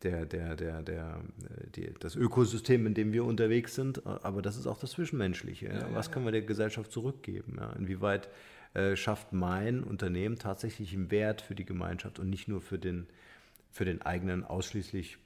der, 0.02 0.26
der, 0.26 0.56
der, 0.56 0.82
der, 0.82 1.22
äh, 1.42 1.70
die, 1.74 1.94
das 1.98 2.14
Ökosystem, 2.16 2.86
in 2.86 2.92
dem 2.92 3.14
wir 3.14 3.24
unterwegs 3.24 3.74
sind, 3.74 4.06
aber 4.06 4.42
das 4.42 4.58
ist 4.58 4.66
auch 4.66 4.78
das 4.78 4.90
Zwischenmenschliche. 4.90 5.68
Ja. 5.68 5.94
Was 5.94 6.10
können 6.10 6.26
wir 6.26 6.32
der 6.32 6.42
Gesellschaft 6.42 6.92
zurückgeben? 6.92 7.58
Inwieweit 7.78 8.28
äh, 8.74 8.94
schafft 8.94 9.32
mein 9.32 9.82
Unternehmen 9.82 10.38
tatsächlich 10.38 10.92
einen 10.92 11.10
Wert 11.10 11.40
für 11.40 11.54
die 11.54 11.64
Gemeinschaft 11.64 12.18
und 12.18 12.28
nicht 12.28 12.46
nur 12.46 12.60
für 12.60 12.78
den, 12.78 13.06
für 13.70 13.86
den 13.86 14.02
eigenen 14.02 14.44
ausschließlich 14.44 15.16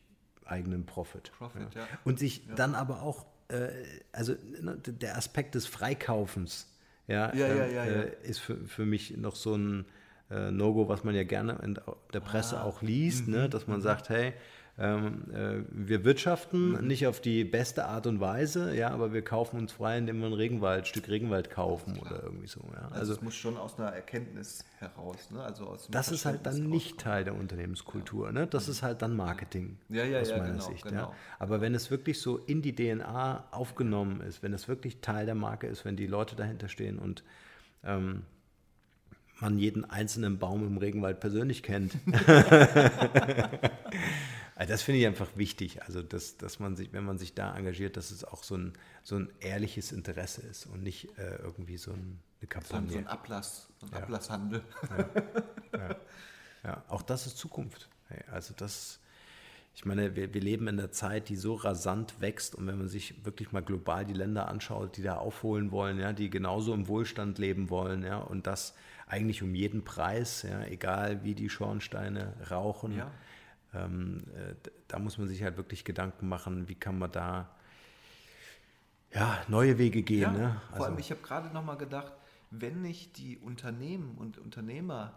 eigenen 0.46 0.86
Profit. 0.86 1.32
Profit 1.38 1.74
ja. 1.74 1.80
Ja. 1.80 1.88
Und 2.04 2.18
sich 2.18 2.46
dann 2.54 2.74
aber 2.74 3.02
auch, 3.02 3.26
äh, 3.48 3.68
also 4.12 4.34
ne, 4.60 4.76
der 4.78 5.16
Aspekt 5.16 5.54
des 5.54 5.66
Freikaufens, 5.66 6.68
ja, 7.08 7.30
äh, 7.30 8.12
ist 8.22 8.38
für, 8.38 8.56
für 8.66 8.86
mich 8.86 9.16
noch 9.16 9.36
so 9.36 9.56
ein 9.56 9.84
äh, 10.30 10.50
No-Go, 10.50 10.88
was 10.88 11.04
man 11.04 11.14
ja 11.14 11.24
gerne 11.24 11.58
in 11.62 11.78
der 12.12 12.20
Presse 12.20 12.58
ah. 12.58 12.64
auch 12.64 12.82
liest, 12.82 13.28
ne, 13.28 13.36
mhm. 13.36 13.42
ne, 13.42 13.48
dass 13.48 13.66
man 13.66 13.78
mhm. 13.78 13.82
sagt, 13.82 14.08
hey, 14.08 14.28
ähm, 14.28 14.32
wir 14.76 16.04
wirtschaften 16.04 16.86
nicht 16.86 17.06
auf 17.06 17.20
die 17.20 17.44
beste 17.44 17.84
Art 17.84 18.06
und 18.06 18.20
Weise, 18.20 18.74
ja, 18.74 18.88
aber 18.88 19.12
wir 19.12 19.22
kaufen 19.22 19.58
uns 19.58 19.72
frei, 19.72 19.98
indem 19.98 20.20
wir 20.20 20.28
ein 20.28 20.32
Regenwald, 20.32 20.88
Stück 20.88 21.08
Regenwald 21.08 21.50
kaufen 21.50 21.98
oder 21.98 22.22
irgendwie 22.22 22.46
so. 22.46 22.60
Ja. 22.72 22.84
Also, 22.84 22.94
also 22.94 23.12
es 23.12 23.20
muss 23.20 23.34
schon 23.34 23.58
aus 23.58 23.78
einer 23.78 23.90
Erkenntnis 23.90 24.64
heraus. 24.78 25.30
Ne? 25.30 25.42
Also 25.42 25.66
aus 25.66 25.88
das 25.90 26.10
ist 26.10 26.24
halt 26.24 26.46
dann 26.46 26.68
nicht 26.68 26.98
Teil 26.98 27.24
der 27.24 27.34
Unternehmenskultur. 27.34 28.28
Ja. 28.28 28.32
Ne? 28.32 28.46
Das 28.46 28.66
mhm. 28.66 28.72
ist 28.72 28.82
halt 28.82 29.02
dann 29.02 29.14
Marketing 29.14 29.76
ja, 29.90 30.04
ja, 30.04 30.20
aus 30.20 30.30
ja, 30.30 30.38
meiner 30.38 30.52
genau, 30.52 30.64
Sicht. 30.64 30.84
Genau. 30.84 31.02
Ja. 31.02 31.12
Aber 31.38 31.60
wenn 31.60 31.74
es 31.74 31.90
wirklich 31.90 32.18
so 32.20 32.38
in 32.38 32.62
die 32.62 32.74
DNA 32.74 33.44
aufgenommen 33.50 34.22
ist, 34.22 34.42
wenn 34.42 34.54
es 34.54 34.68
wirklich 34.68 35.02
Teil 35.02 35.26
der 35.26 35.34
Marke 35.34 35.66
ist, 35.66 35.84
wenn 35.84 35.96
die 35.96 36.06
Leute 36.06 36.34
dahinter 36.34 36.68
stehen 36.68 36.98
und 36.98 37.24
ähm, 37.84 38.22
man 39.38 39.58
jeden 39.58 39.84
einzelnen 39.84 40.38
Baum 40.38 40.66
im 40.66 40.78
Regenwald 40.78 41.20
persönlich 41.20 41.62
kennt. 41.62 41.92
Also 44.62 44.74
das 44.74 44.82
finde 44.82 45.00
ich 45.00 45.06
einfach 45.08 45.26
wichtig, 45.34 45.82
also 45.82 46.02
dass, 46.02 46.36
dass 46.36 46.60
man 46.60 46.76
sich, 46.76 46.92
wenn 46.92 47.04
man 47.04 47.18
sich 47.18 47.34
da 47.34 47.52
engagiert, 47.56 47.96
dass 47.96 48.12
es 48.12 48.22
auch 48.22 48.44
so 48.44 48.56
ein, 48.56 48.74
so 49.02 49.16
ein 49.16 49.28
ehrliches 49.40 49.90
Interesse 49.90 50.42
ist 50.42 50.66
und 50.66 50.84
nicht 50.84 51.18
äh, 51.18 51.34
irgendwie 51.42 51.76
so 51.76 51.90
ein, 51.90 52.20
eine 52.40 52.46
Kampagne. 52.46 52.92
So 52.92 52.98
ein, 52.98 53.08
Ablass, 53.08 53.66
so 53.80 53.86
ein 53.86 53.92
ja. 53.92 53.98
Ablasshandel. 53.98 54.62
Ja. 54.88 55.78
Ja. 55.80 55.96
ja. 56.62 56.84
auch 56.86 57.02
das 57.02 57.26
ist 57.26 57.38
Zukunft. 57.38 57.88
Also 58.30 58.54
das, 58.56 59.00
ich 59.74 59.84
meine, 59.84 60.14
wir, 60.14 60.32
wir 60.32 60.40
leben 60.40 60.68
in 60.68 60.78
einer 60.78 60.92
Zeit, 60.92 61.28
die 61.28 61.34
so 61.34 61.54
rasant 61.54 62.20
wächst 62.20 62.54
und 62.54 62.64
wenn 62.68 62.78
man 62.78 62.88
sich 62.88 63.24
wirklich 63.24 63.50
mal 63.50 63.64
global 63.64 64.04
die 64.04 64.14
Länder 64.14 64.46
anschaut, 64.46 64.96
die 64.96 65.02
da 65.02 65.16
aufholen 65.16 65.72
wollen, 65.72 65.98
ja, 65.98 66.12
die 66.12 66.30
genauso 66.30 66.72
im 66.72 66.86
Wohlstand 66.86 67.38
leben 67.38 67.68
wollen, 67.68 68.04
ja, 68.04 68.18
und 68.18 68.46
das 68.46 68.74
eigentlich 69.08 69.42
um 69.42 69.56
jeden 69.56 69.82
Preis, 69.82 70.42
ja, 70.42 70.62
egal 70.66 71.24
wie 71.24 71.34
die 71.34 71.50
Schornsteine 71.50 72.32
rauchen. 72.48 72.96
Ja 72.96 73.10
ähm, 73.74 74.22
äh, 74.34 74.54
da 74.88 74.98
muss 74.98 75.18
man 75.18 75.28
sich 75.28 75.42
halt 75.42 75.56
wirklich 75.56 75.84
Gedanken 75.84 76.28
machen, 76.28 76.68
wie 76.68 76.74
kann 76.74 76.98
man 76.98 77.10
da 77.10 77.48
ja, 79.12 79.38
neue 79.48 79.78
Wege 79.78 80.02
gehen. 80.02 80.22
Ja, 80.22 80.30
ne? 80.30 80.60
also, 80.66 80.76
vor 80.76 80.86
allem, 80.86 80.98
ich 80.98 81.10
habe 81.10 81.20
gerade 81.20 81.48
noch 81.52 81.64
mal 81.64 81.76
gedacht, 81.76 82.12
wenn 82.50 82.82
nicht 82.82 83.18
die 83.18 83.38
Unternehmen 83.38 84.16
und 84.18 84.38
Unternehmer, 84.38 85.14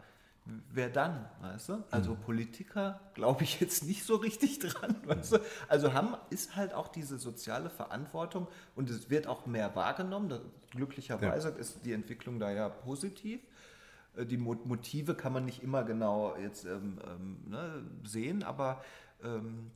wer 0.72 0.90
dann, 0.90 1.26
weißt 1.42 1.70
du? 1.70 1.84
Also 1.92 2.12
mhm. 2.12 2.22
Politiker 2.22 3.00
glaube 3.14 3.44
ich 3.44 3.60
jetzt 3.60 3.84
nicht 3.84 4.06
so 4.06 4.16
richtig 4.16 4.60
dran, 4.60 4.96
weißt 5.06 5.34
du? 5.34 5.38
Also 5.68 5.94
haben, 5.94 6.16
ist 6.30 6.56
halt 6.56 6.74
auch 6.74 6.88
diese 6.88 7.18
soziale 7.18 7.70
Verantwortung 7.70 8.48
und 8.76 8.90
es 8.90 9.10
wird 9.10 9.28
auch 9.28 9.46
mehr 9.46 9.76
wahrgenommen. 9.76 10.30
Das, 10.30 10.42
glücklicherweise 10.72 11.50
ja. 11.50 11.56
ist 11.56 11.86
die 11.86 11.94
Entwicklung 11.94 12.40
da 12.40 12.52
ja 12.52 12.70
positiv. 12.70 13.42
Äh, 14.18 14.26
die 14.26 14.38
Motive 14.38 15.16
kann 15.16 15.34
man 15.34 15.46
nicht 15.46 15.64
immer 15.64 15.84
genau 15.84 16.36
jetzt 16.38 16.66
ähm, 16.66 17.00
ähm, 17.06 17.38
ne, 17.48 17.84
sehen, 18.04 18.44
aber 18.44 18.84
ähm, 19.24 19.72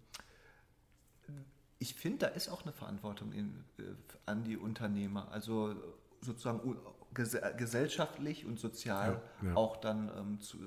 ich 1.79 1.96
finde, 1.96 2.19
da 2.19 2.27
ist 2.27 2.50
auch 2.50 2.63
eine 2.63 2.74
Verantwortung 2.74 3.31
in, 3.31 3.63
äh, 3.77 3.84
an 4.25 4.43
die 4.43 4.58
Unternehmer. 4.58 5.31
Also 5.31 5.75
sozusagen 6.22 6.77
ges 7.13 7.38
gesellschaftlich 7.58 8.46
und 8.46 8.60
sozial 8.60 9.22
ja, 9.41 9.50
ja. 9.50 9.55
auch 9.55 9.77
dann 9.77 10.12
ähm, 10.17 10.41
zu, 10.41 10.58
äh, 10.58 10.62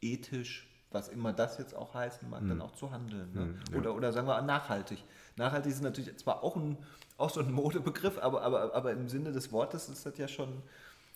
ethisch, 0.00 0.68
was 0.90 1.08
immer 1.08 1.32
das 1.32 1.58
jetzt 1.58 1.74
auch 1.74 1.94
heißen 1.94 2.28
mag, 2.30 2.42
mhm. 2.42 2.50
dann 2.50 2.60
auch 2.62 2.72
zu 2.72 2.90
handeln. 2.92 3.32
Ne? 3.32 3.40
Mhm, 3.40 3.60
ja. 3.72 3.78
oder, 3.78 3.94
oder 3.94 4.12
sagen 4.12 4.28
wir 4.28 4.40
nachhaltig. 4.42 5.02
Nachhaltig 5.36 5.72
ist 5.72 5.82
natürlich 5.82 6.16
zwar 6.18 6.44
auch, 6.44 6.56
ein, 6.56 6.78
auch 7.16 7.30
so 7.30 7.40
ein 7.40 7.50
Modebegriff, 7.50 8.18
aber, 8.18 8.42
aber, 8.42 8.74
aber 8.74 8.92
im 8.92 9.08
Sinne 9.08 9.32
des 9.32 9.50
Wortes 9.50 9.88
ist 9.88 10.06
das 10.06 10.16
ja 10.18 10.28
schon 10.28 10.62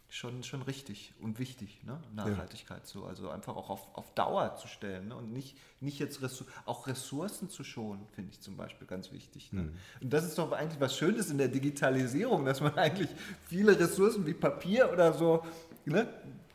schon, 0.09 0.43
schon 0.43 0.63
richtig 0.63 1.13
und 1.21 1.39
wichtig, 1.39 1.83
ne? 1.85 2.01
Nachhaltigkeit 2.15 2.81
ja. 2.81 2.87
so. 2.87 3.05
Also 3.05 3.29
einfach 3.29 3.57
auch 3.57 3.69
auf, 3.69 3.87
auf 3.95 4.15
Dauer 4.15 4.57
zu 4.57 4.67
stellen 4.67 5.09
ne? 5.09 5.17
und 5.17 5.33
nicht, 5.33 5.57
nicht 5.81 5.99
jetzt 5.99 6.23
Ressour 6.23 6.47
auch 6.65 6.87
Ressourcen 6.87 7.51
zu 7.51 7.63
schonen, 7.63 8.07
finde 8.15 8.31
ich 8.33 8.41
zum 8.41 8.57
Beispiel 8.57 8.87
ganz 8.87 9.13
wichtig. 9.13 9.53
Ne? 9.53 9.63
Mhm. 9.63 9.75
Und 10.01 10.13
das 10.13 10.25
ist 10.25 10.39
doch 10.39 10.51
eigentlich 10.53 10.81
was 10.81 10.97
Schönes 10.97 11.31
in 11.31 11.39
der 11.39 11.49
Digitalisierung, 11.49 12.45
dass 12.45 12.61
man 12.61 12.75
eigentlich 12.79 13.11
viele 13.49 13.79
Ressourcen 13.79 14.27
wie 14.27 14.35
Papier 14.35 14.91
oder 14.91 15.13
so 15.13 15.45
ne? 15.85 16.09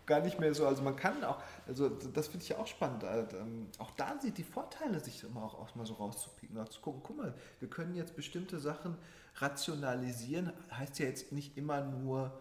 gar 0.05 0.22
nicht 0.22 0.39
mehr 0.39 0.53
so, 0.53 0.67
also 0.67 0.81
man 0.81 0.95
kann 0.95 1.24
auch, 1.24 1.41
also 1.67 1.89
das 1.89 2.27
finde 2.27 2.45
ich 2.45 2.55
auch 2.55 2.67
spannend, 2.67 3.03
ähm, 3.03 3.67
auch 3.77 3.91
da 3.91 4.19
sieht 4.19 4.38
die 4.38 4.43
Vorteile 4.43 5.00
sich 5.00 5.24
immer 5.24 5.43
auch, 5.43 5.53
auch 5.53 5.75
mal 5.75 5.86
so 5.86 5.93
rauszupicken, 5.93 6.57
auch 6.57 6.67
zu 6.67 6.81
gucken, 6.81 7.01
guck 7.03 7.17
mal, 7.17 7.33
wir 7.60 7.69
können 7.69 7.95
jetzt 7.95 8.15
bestimmte 8.15 8.60
Sachen 8.60 8.98
rationalisieren, 9.38 10.51
heißt 10.72 11.00
ja 11.00 11.05
jetzt 11.05 11.31
nicht 11.31 11.57
immer 11.57 11.81
nur 11.81 12.38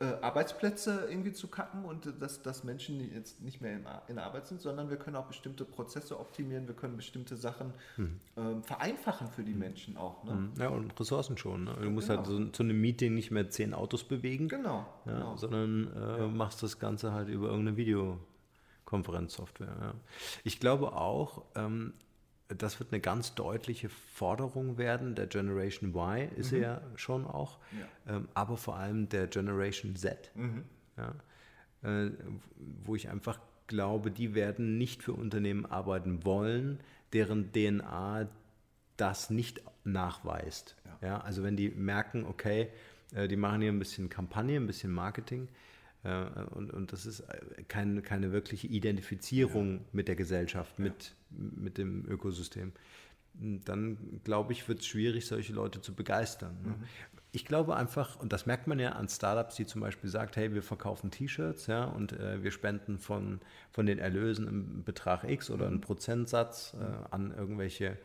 äh, 0.00 0.06
Arbeitsplätze 0.22 1.06
irgendwie 1.08 1.32
zu 1.32 1.46
kappen 1.46 1.84
und 1.84 2.20
dass, 2.20 2.42
dass 2.42 2.64
Menschen 2.64 3.12
jetzt 3.14 3.40
nicht 3.42 3.60
mehr 3.60 3.74
in, 3.74 3.86
in 4.08 4.18
Arbeit 4.18 4.48
sind, 4.48 4.60
sondern 4.60 4.90
wir 4.90 4.96
können 4.96 5.14
auch 5.14 5.26
bestimmte 5.26 5.64
Prozesse 5.64 6.18
optimieren, 6.18 6.66
wir 6.66 6.74
können 6.74 6.96
bestimmte 6.96 7.36
Sachen 7.36 7.72
hm. 7.94 8.18
ähm, 8.36 8.64
vereinfachen 8.64 9.28
für 9.28 9.44
die 9.44 9.52
hm. 9.52 9.58
Menschen 9.60 9.96
auch. 9.96 10.24
Ne? 10.24 10.32
Hm. 10.32 10.52
Ja, 10.58 10.68
und 10.70 10.98
Ressourcen 10.98 11.38
schon. 11.38 11.64
Ne? 11.64 11.76
Du 11.80 11.90
musst 11.90 12.08
halt 12.08 12.24
genau. 12.24 12.38
halt 12.38 12.46
so, 12.46 12.52
zu 12.52 12.64
einem 12.64 12.80
Meeting 12.80 13.14
nicht 13.14 13.30
mehr 13.30 13.50
zehn 13.50 13.72
Autos 13.72 14.02
bewegen, 14.02 14.48
genau, 14.48 14.84
ja, 15.06 15.12
genau. 15.12 15.36
sondern 15.36 15.92
äh, 15.94 16.18
ja. 16.18 16.26
machst 16.26 16.64
das 16.64 16.80
Ganze 16.80 17.12
halt 17.12 17.28
über 17.28 17.46
irgendeine 17.46 17.76
Videokonferenzsoftware. 17.76 19.76
Ja. 19.80 19.94
Ich 20.42 20.58
glaube 20.58 20.94
auch, 20.94 21.44
ähm, 21.54 21.92
das 22.48 22.78
wird 22.78 22.92
eine 22.92 23.00
ganz 23.00 23.34
deutliche 23.34 23.88
Forderung 23.88 24.76
werden. 24.76 25.14
Der 25.14 25.26
Generation 25.26 25.94
Y 25.94 26.28
ist 26.36 26.52
mhm. 26.52 26.62
ja 26.62 26.80
schon 26.96 27.26
auch, 27.26 27.58
ja. 28.06 28.16
Ähm, 28.16 28.28
aber 28.34 28.56
vor 28.56 28.76
allem 28.76 29.08
der 29.08 29.26
Generation 29.26 29.96
Z, 29.96 30.30
mhm. 30.34 30.64
ja, 30.96 31.14
äh, 31.82 32.10
wo 32.84 32.94
ich 32.94 33.08
einfach 33.08 33.40
glaube, 33.66 34.10
die 34.10 34.34
werden 34.34 34.76
nicht 34.76 35.02
für 35.02 35.14
Unternehmen 35.14 35.64
arbeiten 35.66 36.24
wollen, 36.24 36.80
deren 37.12 37.52
DNA 37.52 38.28
das 38.96 39.30
nicht 39.30 39.62
nachweist. 39.84 40.76
Ja. 40.84 41.08
ja 41.08 41.20
also 41.20 41.42
wenn 41.42 41.56
die 41.56 41.70
merken, 41.70 42.26
okay, 42.26 42.68
äh, 43.14 43.26
die 43.26 43.36
machen 43.36 43.62
hier 43.62 43.72
ein 43.72 43.78
bisschen 43.78 44.08
Kampagne, 44.08 44.56
ein 44.56 44.66
bisschen 44.66 44.92
Marketing, 44.92 45.48
und, 46.04 46.70
und 46.72 46.92
das 46.92 47.06
ist 47.06 47.24
keine, 47.68 48.02
keine 48.02 48.32
wirkliche 48.32 48.66
Identifizierung 48.66 49.76
ja. 49.76 49.80
mit 49.92 50.08
der 50.08 50.16
Gesellschaft, 50.16 50.78
ja. 50.78 50.84
mit, 50.84 51.14
mit 51.30 51.78
dem 51.78 52.06
Ökosystem. 52.06 52.72
Dann 53.34 54.20
glaube 54.22 54.52
ich, 54.52 54.68
wird 54.68 54.80
es 54.80 54.86
schwierig, 54.86 55.26
solche 55.26 55.52
Leute 55.52 55.80
zu 55.80 55.94
begeistern. 55.94 56.56
Ne? 56.62 56.68
Mhm. 56.70 56.84
Ich 57.32 57.44
glaube 57.44 57.74
einfach, 57.74 58.20
und 58.20 58.32
das 58.32 58.46
merkt 58.46 58.68
man 58.68 58.78
ja 58.78 58.90
an 58.90 59.08
Startups, 59.08 59.56
die 59.56 59.66
zum 59.66 59.80
Beispiel 59.80 60.08
sagt, 60.08 60.36
hey, 60.36 60.54
wir 60.54 60.62
verkaufen 60.62 61.10
T-Shirts 61.10 61.66
ja, 61.66 61.84
und 61.84 62.12
äh, 62.12 62.44
wir 62.44 62.52
spenden 62.52 62.98
von, 62.98 63.40
von 63.72 63.86
den 63.86 63.98
Erlösen 63.98 64.46
einen 64.46 64.84
Betrag 64.84 65.24
X 65.24 65.50
oder 65.50 65.66
einen 65.66 65.76
mhm. 65.76 65.80
Prozentsatz 65.80 66.76
äh, 66.78 67.12
an 67.12 67.34
irgendwelche 67.36 67.98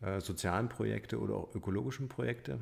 äh, 0.00 0.20
sozialen 0.20 0.68
Projekte 0.70 1.18
oder 1.18 1.34
auch 1.34 1.54
ökologischen 1.54 2.08
Projekte. 2.08 2.60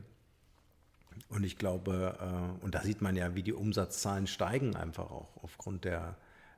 Und 1.28 1.44
ich 1.44 1.59
glaube, 1.59 2.16
äh, 2.21 2.64
und 2.64 2.75
da 2.75 2.83
sieht 2.83 3.02
man 3.02 3.16
ja, 3.16 3.35
wie 3.35 3.42
die 3.42 3.52
Umsatzzahlen 3.52 4.26
steigen, 4.26 4.76
einfach 4.76 5.11
auch 5.11 5.28
aufgrund 5.42 5.85
der, 5.85 6.16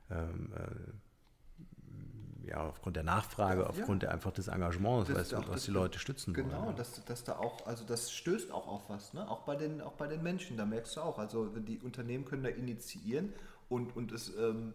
ähm, 0.09 0.51
äh, 0.55 2.47
ja, 2.47 2.67
aufgrund 2.67 2.95
der 2.95 3.03
Nachfrage, 3.03 3.67
aufgrund 3.67 4.03
ja. 4.03 4.09
der, 4.09 4.15
einfach 4.15 4.31
des 4.31 4.47
Engagements, 4.47 5.09
das, 5.09 5.33
weißt, 5.33 5.49
was 5.49 5.65
die 5.65 5.71
Leute 5.71 5.99
stützen 5.99 6.33
genau, 6.33 6.49
wollen. 6.49 6.61
Genau, 6.61 6.77
dass, 6.77 7.03
dass 7.05 7.23
da 7.23 7.37
auch, 7.37 7.65
also 7.65 7.83
das 7.83 8.11
stößt 8.11 8.51
auch 8.51 8.67
auf 8.67 8.89
was, 8.89 9.13
ne? 9.13 9.29
auch, 9.29 9.41
bei 9.41 9.55
den, 9.55 9.81
auch 9.81 9.93
bei 9.93 10.07
den 10.07 10.23
Menschen, 10.23 10.55
da 10.57 10.65
merkst 10.65 10.95
du 10.95 11.01
auch, 11.01 11.19
also 11.19 11.47
die 11.47 11.79
Unternehmen 11.79 12.25
können 12.25 12.43
da 12.43 12.49
initiieren 12.49 13.33
und, 13.69 13.95
und, 13.95 14.11
es, 14.11 14.29
ähm, 14.37 14.73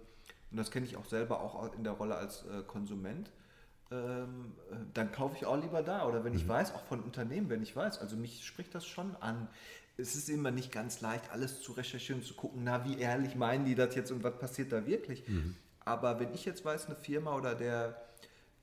und 0.51 0.57
das 0.57 0.71
kenne 0.71 0.87
ich 0.87 0.97
auch 0.97 1.07
selber 1.07 1.41
auch 1.41 1.75
in 1.75 1.85
der 1.85 1.95
Rolle 1.95 2.17
als 2.17 2.45
äh, 2.45 2.63
Konsument, 2.67 3.31
ähm, 3.93 4.53
äh, 4.71 4.77
dann 4.95 5.13
kaufe 5.13 5.37
ich 5.37 5.47
auch 5.47 5.61
lieber 5.61 5.83
da. 5.83 6.07
Oder 6.07 6.25
wenn 6.25 6.35
ich 6.35 6.45
mhm. 6.45 6.51
weiß, 6.51 6.75
auch 6.75 6.85
von 6.85 7.01
Unternehmen, 7.01 7.51
wenn 7.51 7.63
ich 7.63 7.77
weiß, 7.77 7.99
also 8.01 8.17
mich 8.17 8.45
spricht 8.45 8.75
das 8.75 8.87
schon 8.87 9.15
an. 9.21 9.49
Es 9.99 10.15
ist 10.15 10.31
immer 10.31 10.51
nicht 10.51 10.73
ganz 10.73 11.01
leicht, 11.03 11.31
alles 11.31 11.61
zu 11.61 11.73
recherchieren, 11.73 12.23
zu 12.23 12.35
gucken, 12.35 12.63
na, 12.65 12.85
wie 12.85 12.99
ehrlich 12.99 13.35
meinen 13.35 13.65
die 13.67 13.75
das 13.75 13.95
jetzt 13.95 14.11
und 14.11 14.25
was 14.25 14.39
passiert 14.39 14.73
da 14.73 14.87
wirklich. 14.87 15.29
Mhm. 15.29 15.57
Aber 15.85 16.19
wenn 16.19 16.33
ich 16.33 16.45
jetzt 16.45 16.65
weiß, 16.65 16.87
eine 16.87 16.97
Firma 16.97 17.37
oder 17.37 17.55
der, 17.55 18.01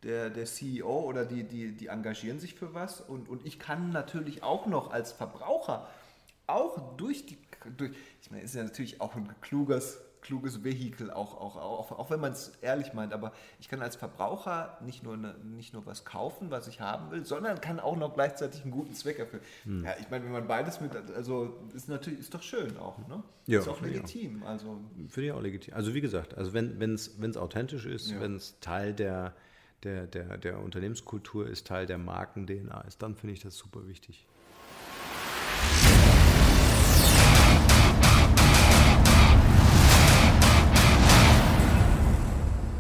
der, 0.03 0.29
der 0.31 0.45
CEO 0.45 1.01
oder 1.01 1.25
die, 1.25 1.43
die, 1.43 1.74
die 1.74 1.88
engagieren 1.88 2.39
sich 2.39 2.55
für 2.55 2.74
was 2.74 3.01
und, 3.01 3.29
und 3.29 3.45
ich 3.45 3.59
kann 3.59 3.91
natürlich 3.91 4.41
auch 4.41 4.65
noch 4.65 4.91
als 4.91 5.12
Verbraucher 5.12 5.88
auch 6.50 6.95
durch 6.98 7.25
die, 7.25 7.38
durch, 7.77 7.91
ich 8.21 8.31
meine, 8.31 8.43
ist 8.43 8.55
ja 8.55 8.63
natürlich 8.63 9.01
auch 9.01 9.15
ein 9.15 9.29
kluges 9.41 10.00
kluges 10.21 10.63
Vehikel, 10.63 11.11
auch, 11.11 11.35
auch, 11.39 11.55
auch, 11.55 11.91
auch 11.91 12.09
wenn 12.09 12.19
man 12.19 12.33
es 12.33 12.53
ehrlich 12.61 12.93
meint. 12.93 13.13
Aber 13.13 13.31
ich 13.59 13.69
kann 13.69 13.81
als 13.81 13.95
Verbraucher 13.95 14.77
nicht 14.81 15.03
nur, 15.03 15.17
ne, 15.17 15.35
nicht 15.43 15.73
nur 15.73 15.85
was 15.85 16.05
kaufen, 16.05 16.51
was 16.51 16.67
ich 16.67 16.81
haben 16.81 17.11
will, 17.11 17.25
sondern 17.25 17.61
kann 17.61 17.79
auch 17.79 17.95
noch 17.95 18.13
gleichzeitig 18.13 18.63
einen 18.63 18.71
guten 18.71 18.93
Zweck 18.93 19.19
erfüllen. 19.19 19.43
Hm. 19.63 19.85
Ja, 19.85 19.95
ich 19.99 20.09
meine, 20.09 20.25
wenn 20.25 20.31
man 20.31 20.47
beides 20.47 20.81
mit, 20.81 20.95
also 21.15 21.57
ist 21.73 21.89
natürlich, 21.89 22.19
ist 22.19 22.33
doch 22.33 22.43
schön 22.43 22.77
auch, 22.77 22.97
ne? 23.07 23.23
Ja, 23.47 23.59
ist 23.59 23.67
auch 23.67 23.81
legitim. 23.81 24.43
Auch. 24.43 24.49
Also. 24.49 24.79
Finde 25.07 25.27
ich 25.27 25.31
auch 25.31 25.41
legitim. 25.41 25.73
Also 25.73 25.93
wie 25.93 26.01
gesagt, 26.01 26.38
also 26.38 26.53
wenn 26.53 26.93
es 26.93 27.38
authentisch 27.38 27.85
ist, 27.85 28.11
ja. 28.11 28.21
wenn 28.21 28.35
es 28.35 28.59
Teil 28.59 28.93
der, 28.93 29.33
der, 29.83 30.07
der, 30.07 30.38
der 30.38 30.59
Unternehmenskultur 30.59 31.47
ist, 31.47 31.67
Teil 31.67 31.85
der 31.85 31.97
Marken-DNA 31.97 32.81
ist, 32.81 33.01
dann 33.01 33.15
finde 33.15 33.33
ich 33.33 33.39
das 33.39 33.57
super 33.57 33.88
wichtig. 33.88 34.27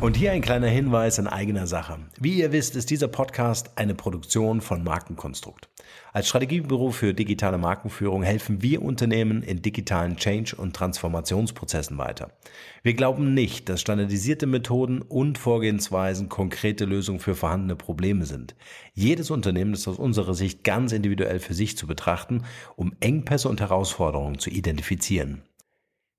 Und 0.01 0.15
hier 0.15 0.31
ein 0.31 0.41
kleiner 0.41 0.67
Hinweis 0.67 1.17
in 1.17 1.27
eigener 1.27 1.67
Sache. 1.67 1.97
Wie 2.21 2.39
ihr 2.39 2.53
wisst, 2.53 2.77
ist 2.77 2.89
dieser 2.89 3.09
Podcast 3.09 3.77
eine 3.77 3.93
Produktion 3.93 4.61
von 4.61 4.81
Markenkonstrukt. 4.81 5.67
Als 6.13 6.29
Strategiebüro 6.29 6.91
für 6.91 7.13
digitale 7.13 7.57
Markenführung 7.57 8.23
helfen 8.23 8.61
wir 8.61 8.81
Unternehmen 8.81 9.43
in 9.43 9.61
digitalen 9.61 10.15
Change- 10.15 10.55
und 10.55 10.73
Transformationsprozessen 10.73 11.97
weiter. 11.97 12.31
Wir 12.81 12.93
glauben 12.93 13.33
nicht, 13.33 13.67
dass 13.67 13.81
standardisierte 13.81 14.47
Methoden 14.47 15.01
und 15.01 15.37
Vorgehensweisen 15.37 16.29
konkrete 16.29 16.85
Lösungen 16.85 17.19
für 17.19 17.35
vorhandene 17.35 17.75
Probleme 17.75 18.25
sind. 18.25 18.55
Jedes 18.93 19.29
Unternehmen 19.31 19.73
ist 19.73 19.85
aus 19.89 19.99
unserer 19.99 20.33
Sicht 20.33 20.63
ganz 20.63 20.93
individuell 20.93 21.39
für 21.39 21.53
sich 21.53 21.75
zu 21.77 21.87
betrachten, 21.87 22.45
um 22.77 22.93
Engpässe 23.01 23.49
und 23.49 23.59
Herausforderungen 23.59 24.39
zu 24.39 24.49
identifizieren. 24.49 25.43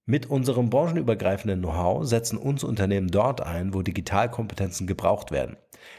Mit 0.07 0.27
unserem 0.27 0.71
branchenübergreifenden 0.71 1.61
Know-how 1.61 2.05
setzen 2.05 2.39
uns 2.39 2.65
Unternehmen 2.65 3.09
dort 3.09 3.43
ein, 3.43 3.75
wo 3.75 3.83
Digitalkompetenzen 3.83 4.87
gebraucht 4.87 5.31
werden. 5.31 5.57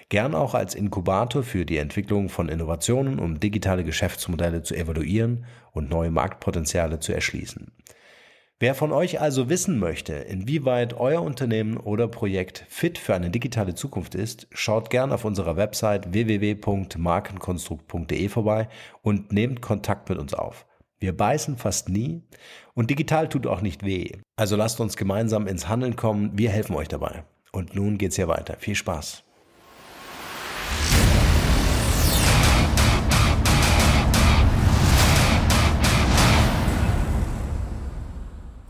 Gern 0.10 0.36
auch 0.36 0.53
als 0.53 0.75
Inkubator 0.75 1.43
für 1.43 1.65
die 1.65 1.77
Entwicklung 1.77 2.29
von 2.29 2.50
Innovationen, 2.50 3.20
um 3.20 3.39
digitale 3.39 3.84
Geschäftsmodelle 3.84 4.63
zu 4.63 4.75
evaluieren 4.75 5.46
und 5.72 5.89
neue 5.89 6.12
Marktpotenziale 6.12 7.00
zu 7.00 7.13
erschließen. 7.13 7.72
Wer 8.62 8.75
von 8.75 8.91
euch 8.91 9.20
also 9.20 9.50
wissen 9.50 9.79
möchte, 9.79 10.13
inwieweit 10.13 10.93
euer 10.93 11.24
Unternehmen 11.24 11.77
oder 11.77 12.08
Projekt 12.08 12.63
fit 12.70 13.00
für 13.00 13.15
eine 13.15 13.31
digitale 13.31 13.74
Zukunft 13.74 14.13
ist, 14.13 14.46
schaut 14.51 14.91
gern 14.91 15.12
auf 15.12 15.25
unserer 15.25 15.58
Website 15.58 16.13
www.markenkonstrukt.de 16.13 18.29
vorbei 18.29 18.70
und 19.01 19.31
nehmt 19.31 19.62
Kontakt 19.62 20.10
mit 20.10 20.20
uns 20.20 20.36
auf. 20.36 20.67
Wir 21.00 21.17
beißen 21.17 21.58
fast 21.58 21.89
nie 21.89 22.22
und 22.81 22.89
digital 22.89 23.29
tut 23.29 23.45
auch 23.45 23.61
nicht 23.61 23.85
weh. 23.85 24.09
Also 24.38 24.55
lasst 24.55 24.79
uns 24.79 24.97
gemeinsam 24.97 25.45
ins 25.45 25.69
Handeln 25.69 25.95
kommen. 25.95 26.35
Wir 26.35 26.50
helfen 26.50 26.75
euch 26.75 26.88
dabei. 26.88 27.23
Und 27.51 27.75
nun 27.75 28.00
geht's 28.00 28.15
hier 28.15 28.27
weiter. 28.27 28.55
Viel 28.57 28.73
Spaß. 28.73 29.23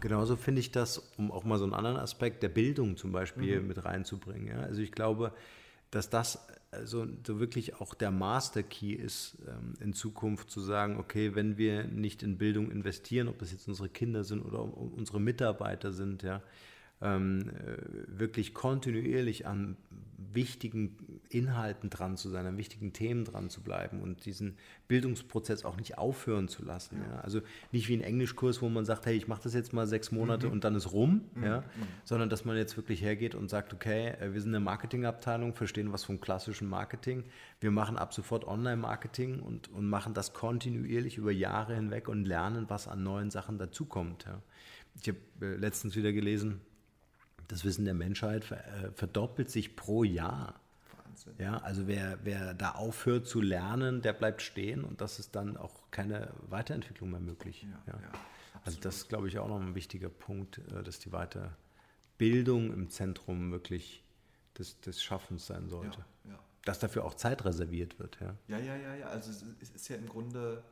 Genauso 0.02 0.36
finde 0.36 0.60
ich 0.60 0.74
das, 0.74 0.98
um 1.18 1.32
auch 1.32 1.46
mal 1.46 1.58
so 1.58 1.64
einen 1.64 1.74
anderen 1.74 1.96
Aspekt 1.96 2.44
der 2.44 2.50
Bildung 2.50 2.98
zum 2.98 3.14
Beispiel 3.14 3.62
mhm. 3.62 3.68
mit 3.70 3.86
reinzubringen. 3.86 4.48
Ja? 4.48 4.60
Also 4.64 4.82
ich 4.82 4.92
glaube, 4.92 5.32
dass 5.90 6.10
das 6.10 6.46
also 6.72 7.06
so 7.28 7.40
wirklich 7.40 7.82
auch 7.82 7.94
der 7.94 8.12
Master 8.12 8.64
Key 8.64 8.94
ist, 8.94 9.38
ähm, 9.48 9.74
in 9.82 9.94
Zukunft 9.94 10.50
zu 10.50 10.62
sagen, 10.62 10.98
okay, 10.98 11.36
wenn 11.36 11.58
wir 11.58 11.84
nicht 11.84 12.24
in 12.24 12.38
Bildung 12.38 12.72
investieren, 12.72 13.28
ob 13.28 13.38
das 13.40 13.52
jetzt 13.52 13.68
unsere 13.68 13.90
Kinder 13.90 14.24
sind 14.24 14.42
oder 14.42 14.64
unsere 14.64 15.20
Mitarbeiter 15.20 15.92
sind, 15.92 16.24
ja, 16.24 16.42
ähm, 17.02 17.50
äh, 17.50 18.20
wirklich 18.20 18.54
kontinuierlich 18.54 19.48
an 19.48 19.78
wichtigen 20.34 20.96
Inhalten 21.30 21.90
dran 21.90 22.18
zu 22.18 22.30
sein, 22.30 22.46
an 22.46 22.58
wichtigen 22.58 22.94
Themen 22.94 23.26
dran 23.26 23.50
zu 23.50 23.62
bleiben 23.62 24.02
und 24.02 24.26
diesen 24.26 24.56
Bildungsprozess 24.88 25.66
auch 25.66 25.78
nicht 25.78 25.98
aufhören 25.98 26.48
zu 26.48 26.64
lassen. 26.64 26.98
Ja. 27.02 27.16
Ja. 27.16 27.22
Also 27.22 27.42
nicht 27.72 27.88
wie 27.88 27.94
ein 27.96 28.02
Englischkurs, 28.02 28.62
wo 28.62 28.70
man 28.70 28.86
sagt, 28.86 29.06
hey, 29.06 29.16
ich 29.16 29.28
mache 29.28 29.44
das 29.44 29.54
jetzt 29.54 29.74
mal 29.74 29.88
sechs 29.88 30.12
Monate 30.12 30.48
mhm. 30.48 30.54
und 30.54 30.64
dann 30.64 30.76
ist 30.76 30.92
rum, 30.92 31.22
mhm. 31.36 31.44
ja, 31.44 31.60
mhm. 31.60 31.88
sondern 32.04 32.30
dass 32.30 32.46
man 32.46 32.58
jetzt 32.58 32.78
wirklich 32.78 33.02
hergeht 33.02 33.36
und 33.36 33.50
sagt, 33.50 33.74
okay, 33.74 34.10
äh, 34.20 34.34
wir 34.34 34.42
sind 34.42 34.52
eine 34.52 34.64
Marketingabteilung, 34.64 35.54
verstehen 35.54 35.92
was 35.92 36.04
vom 36.04 36.20
klassischen 36.20 36.70
Marketing, 36.70 37.24
wir 37.60 37.72
machen 37.72 37.98
ab 37.98 38.14
sofort 38.14 38.46
Online-Marketing 38.46 39.40
und, 39.40 39.72
und 39.72 39.88
machen 39.88 40.14
das 40.14 40.34
kontinuierlich 40.34 41.18
über 41.18 41.32
Jahre 41.32 41.76
hinweg 41.76 42.08
und 42.08 42.26
lernen, 42.26 42.66
was 42.68 42.88
an 42.88 43.04
neuen 43.04 43.32
Sachen 43.32 43.58
dazukommt. 43.58 44.26
Ja. 44.26 44.42
Ich 45.00 45.08
habe 45.08 45.20
äh, 45.42 45.56
letztens 45.56 45.96
wieder 45.96 46.12
gelesen, 46.12 46.62
das 47.52 47.66
Wissen 47.66 47.86
der 47.86 47.94
Menschheit 47.94 48.50
äh, 48.52 48.92
verdoppelt 48.94 49.50
sich 49.50 49.76
pro 49.76 50.04
Jahr. 50.04 50.60
Wahnsinn. 51.04 51.34
Ja, 51.38 51.58
also 51.58 51.88
wer, 51.88 52.20
wer 52.24 52.54
da 52.54 52.72
aufhört 52.72 53.28
zu 53.28 53.42
lernen, 53.42 54.02
der 54.02 54.14
bleibt 54.14 54.42
stehen 54.42 54.84
und 54.84 55.02
das 55.02 55.20
ist 55.20 55.36
dann 55.36 55.58
auch 55.58 55.92
keine 55.92 56.30
Weiterentwicklung 56.50 57.12
mehr 57.12 57.20
möglich. 57.20 57.64
Ja, 57.64 57.94
ja. 57.94 58.00
Ja, 58.02 58.12
also 58.64 58.80
das 58.80 58.98
ist, 58.98 59.10
glaube 59.10 59.28
ich, 59.28 59.38
auch 59.38 59.48
noch 59.48 59.60
ein 59.60 59.76
wichtiger 59.76 60.10
Punkt, 60.10 60.60
äh, 60.72 60.84
dass 60.84 61.00
die 61.00 61.10
Weiterbildung 61.10 62.74
im 62.74 62.90
Zentrum 62.90 63.52
wirklich 63.52 64.04
des, 64.58 64.80
des 64.82 65.04
Schaffens 65.04 65.48
sein 65.48 65.68
sollte. 65.68 66.06
Dass 66.64 66.78
dafür 66.78 67.06
auch 67.06 67.16
Zeit 67.16 67.44
reserviert 67.44 67.98
wird. 67.98 68.20
Ja, 68.22 68.36
ja, 68.48 68.60
ja, 68.60 68.78
ja. 68.78 68.96
ja. 68.96 69.08
Also 69.08 69.32
es 69.60 69.72
ist 69.72 69.88
ja 69.88 69.96
im 69.96 70.08
Grunde 70.08 70.64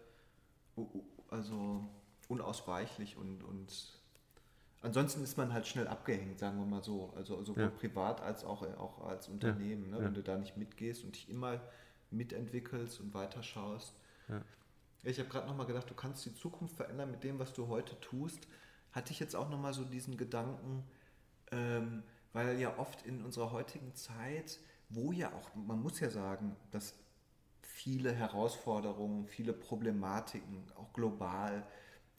also 1.32 1.84
unausweichlich 2.28 3.18
und, 3.18 3.44
und 3.44 3.99
Ansonsten 4.82 5.24
ist 5.24 5.38
man 5.38 5.52
halt 5.52 5.68
schnell 5.68 5.88
abgehängt, 5.88 6.40
sagen 6.40 6.58
wir 6.58 6.66
mal 6.66 6.84
so. 6.84 7.12
Also 7.16 7.44
sowohl 7.44 7.64
ja. 7.64 7.70
privat 7.70 8.22
als 8.22 8.44
auch, 8.46 8.62
auch 8.78 9.06
als 9.06 9.28
Unternehmen. 9.28 9.92
Ja. 9.92 9.98
Ne? 9.98 10.06
Wenn 10.06 10.14
du 10.14 10.24
da 10.24 10.38
nicht 10.38 10.56
mitgehst 10.56 11.04
und 11.04 11.16
dich 11.16 11.30
immer 11.30 11.60
mitentwickelst 12.12 13.00
und 13.02 13.14
weiterschaust. 13.14 13.94
Ja. 14.30 14.42
Ich 15.04 15.20
habe 15.20 15.30
gerade 15.30 15.48
nochmal 15.48 15.66
gedacht, 15.66 15.90
du 15.90 15.94
kannst 15.94 16.26
die 16.26 16.34
Zukunft 16.34 16.76
verändern 16.76 17.12
mit 17.12 17.24
dem, 17.24 17.40
was 17.40 17.54
du 17.54 17.68
heute 17.68 18.00
tust. 18.00 18.48
Hatte 18.92 19.12
ich 19.12 19.20
jetzt 19.20 19.36
auch 19.36 19.50
nochmal 19.50 19.74
so 19.74 19.84
diesen 19.84 20.18
Gedanken, 20.18 20.84
ähm, 21.52 22.04
weil 22.34 22.60
ja 22.60 22.78
oft 22.78 23.06
in 23.06 23.24
unserer 23.24 23.52
heutigen 23.52 23.96
Zeit, 23.96 24.60
wo 24.90 25.12
ja 25.12 25.32
auch, 25.34 25.56
man 25.56 25.82
muss 25.82 26.00
ja 26.00 26.10
sagen, 26.10 26.56
dass 26.72 26.96
viele 27.62 28.12
Herausforderungen, 28.12 29.28
viele 29.28 29.54
Problematiken, 29.54 30.64
auch 30.76 30.92
global, 30.94 31.66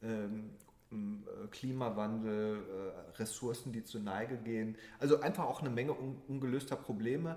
ähm, 0.02 0.50
äh, 0.50 0.69
Klimawandel, 1.50 2.56
äh, 2.58 3.18
Ressourcen, 3.18 3.72
die 3.72 3.84
zur 3.84 4.00
Neige 4.00 4.36
gehen. 4.38 4.76
Also 4.98 5.20
einfach 5.20 5.44
auch 5.44 5.60
eine 5.60 5.70
Menge 5.70 5.92
ungelöster 5.92 6.76
Probleme, 6.76 7.36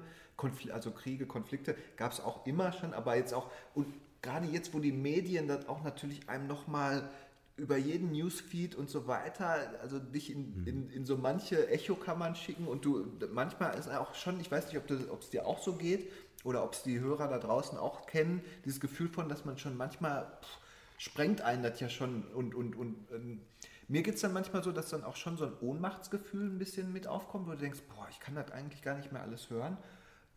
also 0.72 0.92
Kriege, 0.92 1.26
Konflikte 1.26 1.76
gab 1.96 2.12
es 2.12 2.20
auch 2.20 2.46
immer 2.48 2.72
schon, 2.72 2.94
aber 2.94 3.16
jetzt 3.16 3.34
auch, 3.34 3.52
und 3.76 3.88
gerade 4.22 4.48
jetzt, 4.48 4.74
wo 4.74 4.80
die 4.80 4.92
Medien 4.92 5.48
das 5.48 5.68
auch 5.70 5.84
natürlich 5.84 6.28
einem 6.30 6.48
nochmal 6.48 7.10
über 7.56 7.78
jeden 7.78 8.12
Newsfeed 8.12 8.74
und 8.74 8.90
so 8.90 9.06
weiter, 9.06 9.78
also 9.82 10.00
dich 10.00 10.32
in, 10.32 10.62
mhm. 10.62 10.68
in, 10.68 10.90
in 10.90 11.06
so 11.06 11.18
manche 11.18 11.70
Echokammern 11.70 12.36
schicken 12.36 12.68
und 12.68 12.84
du 12.84 13.06
manchmal 13.32 13.78
ist 13.78 13.90
auch 13.90 14.16
schon, 14.16 14.40
ich 14.40 14.52
weiß 14.52 14.68
nicht, 14.68 14.78
ob 15.12 15.22
es 15.22 15.30
dir 15.30 15.46
auch 15.46 15.62
so 15.62 15.74
geht 15.74 16.12
oder 16.44 16.64
ob 16.64 16.74
es 16.74 16.82
die 16.82 17.00
Hörer 17.00 17.28
da 17.28 17.38
draußen 17.38 17.78
auch 17.78 18.08
kennen, 18.08 18.42
dieses 18.66 18.80
Gefühl 18.80 19.08
von, 19.08 19.30
dass 19.30 19.46
man 19.46 19.60
schon 19.60 19.78
manchmal 19.78 20.26
pff, 20.42 20.58
sprengt 21.04 21.42
einen 21.42 21.64
das 21.64 21.82
ja 21.82 21.90
schon 21.90 22.24
und, 22.34 22.56
und, 22.56 22.78
und 22.78 22.96
ähm, 23.12 23.42
mir 23.90 24.04
geht 24.04 24.16
es 24.16 24.22
dann 24.22 24.32
manchmal 24.32 24.64
so, 24.64 24.72
dass 24.72 24.88
dann 24.90 25.04
auch 25.04 25.18
schon 25.18 25.36
so 25.36 25.46
ein 25.46 25.52
Ohnmachtsgefühl 25.60 26.46
ein 26.46 26.58
bisschen 26.58 26.94
mit 26.94 27.08
aufkommt, 27.08 27.46
wo 27.46 27.52
du 27.52 27.58
denkst, 27.58 27.82
boah, 27.94 28.08
ich 28.10 28.22
kann 28.22 28.36
das 28.36 28.52
eigentlich 28.52 28.82
gar 28.82 28.96
nicht 28.96 29.12
mehr 29.12 29.22
alles 29.22 29.50
hören. 29.50 29.78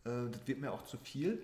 Äh, 0.03 0.29
das 0.29 0.45
wird 0.45 0.59
mir 0.59 0.73
auch 0.73 0.83
zu 0.83 0.97
viel. 0.97 1.41